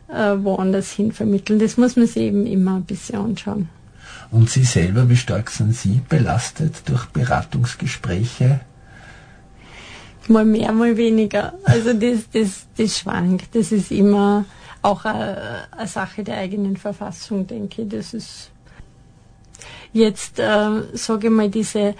äh, 0.07 0.35
woanders 0.37 0.91
hin 0.91 1.11
vermitteln. 1.11 1.59
Das 1.59 1.77
muss 1.77 1.95
man 1.95 2.07
sich 2.07 2.17
eben 2.17 2.45
immer 2.45 2.77
ein 2.77 2.83
bisschen 2.83 3.19
anschauen. 3.19 3.69
Und 4.31 4.49
Sie 4.49 4.63
selber, 4.63 5.09
wie 5.09 5.17
stark 5.17 5.49
sind 5.49 5.75
Sie 5.75 6.01
belastet 6.09 6.87
durch 6.89 7.05
Beratungsgespräche? 7.07 8.61
Mal 10.27 10.45
mehr, 10.45 10.71
mal 10.71 10.97
weniger. 10.97 11.53
Also 11.63 11.93
das, 11.93 12.29
das, 12.33 12.65
das 12.75 12.97
schwankt. 12.97 13.55
Das 13.55 13.71
ist 13.71 13.91
immer 13.91 14.45
auch 14.81 15.05
eine, 15.05 15.67
eine 15.71 15.87
Sache 15.87 16.23
der 16.23 16.37
eigenen 16.37 16.77
Verfassung, 16.77 17.45
denke 17.45 17.83
ich. 17.83 17.89
Das 17.89 18.13
ist 18.13 18.51
jetzt, 19.93 20.39
äh, 20.39 20.81
sage 20.93 21.27
ich 21.27 21.33
mal, 21.33 21.49
diese 21.49 21.95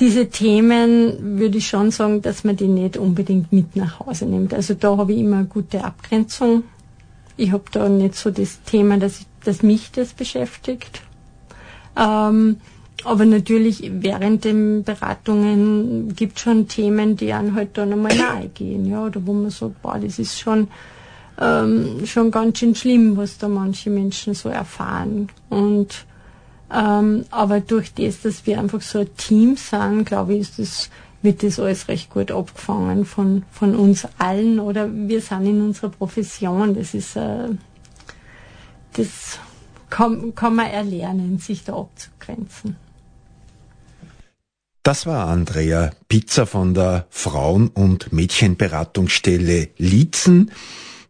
diese 0.00 0.28
Themen 0.28 1.38
würde 1.38 1.58
ich 1.58 1.68
schon 1.68 1.90
sagen, 1.90 2.22
dass 2.22 2.44
man 2.44 2.56
die 2.56 2.66
nicht 2.66 2.96
unbedingt 2.96 3.52
mit 3.52 3.76
nach 3.76 4.00
Hause 4.00 4.26
nimmt. 4.26 4.52
Also 4.52 4.74
da 4.74 4.96
habe 4.96 5.12
ich 5.12 5.20
immer 5.20 5.38
eine 5.38 5.46
gute 5.46 5.84
Abgrenzung. 5.84 6.64
Ich 7.36 7.52
habe 7.52 7.64
da 7.72 7.88
nicht 7.88 8.14
so 8.14 8.30
das 8.30 8.62
Thema, 8.62 8.98
dass, 8.98 9.20
ich, 9.20 9.26
dass 9.44 9.62
mich 9.62 9.90
das 9.92 10.12
beschäftigt. 10.12 11.02
Ähm, 11.96 12.56
aber 13.04 13.24
natürlich 13.26 13.90
während 13.92 14.44
den 14.44 14.82
Beratungen 14.82 16.14
gibt 16.16 16.40
schon 16.40 16.68
Themen, 16.68 17.16
die 17.16 17.32
einen 17.32 17.54
halt 17.54 17.76
dann 17.76 17.92
einmal 17.92 18.16
nahe 18.16 18.48
gehen, 18.48 18.86
ja, 18.86 19.04
oder 19.04 19.26
wo 19.26 19.32
man 19.32 19.50
sagt, 19.50 19.82
boah, 19.82 19.98
das 19.98 20.18
ist 20.18 20.38
schon, 20.38 20.68
ähm, 21.40 22.06
schon 22.06 22.30
ganz 22.30 22.58
schön 22.58 22.74
schlimm, 22.74 23.16
was 23.16 23.36
da 23.38 23.48
manche 23.48 23.90
Menschen 23.90 24.34
so 24.34 24.48
erfahren. 24.48 25.28
Und 25.50 26.06
ähm, 26.74 27.24
aber 27.30 27.60
durch 27.60 27.94
das, 27.94 28.22
dass 28.22 28.46
wir 28.46 28.58
einfach 28.58 28.82
so 28.82 29.00
ein 29.00 29.16
Team 29.16 29.56
sind, 29.56 30.04
glaube 30.04 30.34
ich, 30.34 30.40
ist 30.40 30.58
das, 30.58 30.90
wird 31.22 31.42
das 31.42 31.60
alles 31.60 31.88
recht 31.88 32.10
gut 32.10 32.30
abgefangen 32.30 33.04
von, 33.04 33.44
von 33.52 33.76
uns 33.76 34.08
allen 34.18 34.58
oder 34.58 34.90
wir 34.92 35.20
sind 35.20 35.46
in 35.46 35.62
unserer 35.62 35.90
Profession. 35.90 36.74
Das 36.74 36.94
ist, 36.94 37.16
äh, 37.16 37.48
das 38.94 39.38
kann, 39.88 40.34
kann 40.34 40.56
man 40.56 40.66
erlernen, 40.66 41.38
sich 41.38 41.64
da 41.64 41.76
abzugrenzen. 41.76 42.76
Das 44.82 45.06
war 45.06 45.28
Andrea 45.28 45.92
Pizza 46.08 46.44
von 46.46 46.74
der 46.74 47.06
Frauen- 47.08 47.68
und 47.68 48.12
Mädchenberatungsstelle 48.12 49.70
Liezen. 49.78 50.50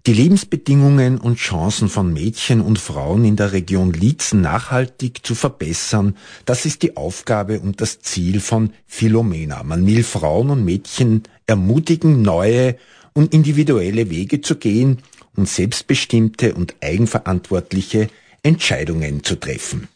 Die 0.07 0.13
Lebensbedingungen 0.13 1.17
und 1.17 1.39
Chancen 1.39 1.89
von 1.89 2.13
Mädchen 2.13 2.61
und 2.61 2.79
Frauen 2.79 3.25
in 3.25 3.37
der 3.37 3.53
Region 3.53 3.91
Liezen 3.91 4.43
nachhaltig 4.43 5.25
zu 5.25 5.35
verbessern, 5.35 6.19
das 6.45 6.67
ist 6.67 6.83
die 6.83 6.99
Aufgabe 6.99 7.59
und 7.61 7.81
das 7.81 8.01
Ziel 8.01 8.41
von 8.41 8.75
Philomena. 8.87 9.63
Man 9.63 9.87
will 9.87 10.05
Frauen 10.05 10.51
und 10.51 10.63
Mädchen 10.63 11.23
ermutigen, 11.47 12.21
neue 12.21 12.77
und 13.15 13.33
individuelle 13.33 14.11
Wege 14.11 14.43
zu 14.43 14.57
gehen 14.57 14.99
und 15.37 15.49
selbstbestimmte 15.49 16.53
und 16.53 16.75
eigenverantwortliche 16.83 18.09
Entscheidungen 18.43 19.25
zu 19.25 19.37
treffen. 19.37 19.89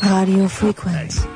Radio 0.00 0.48
Frequenz. 0.48 1.26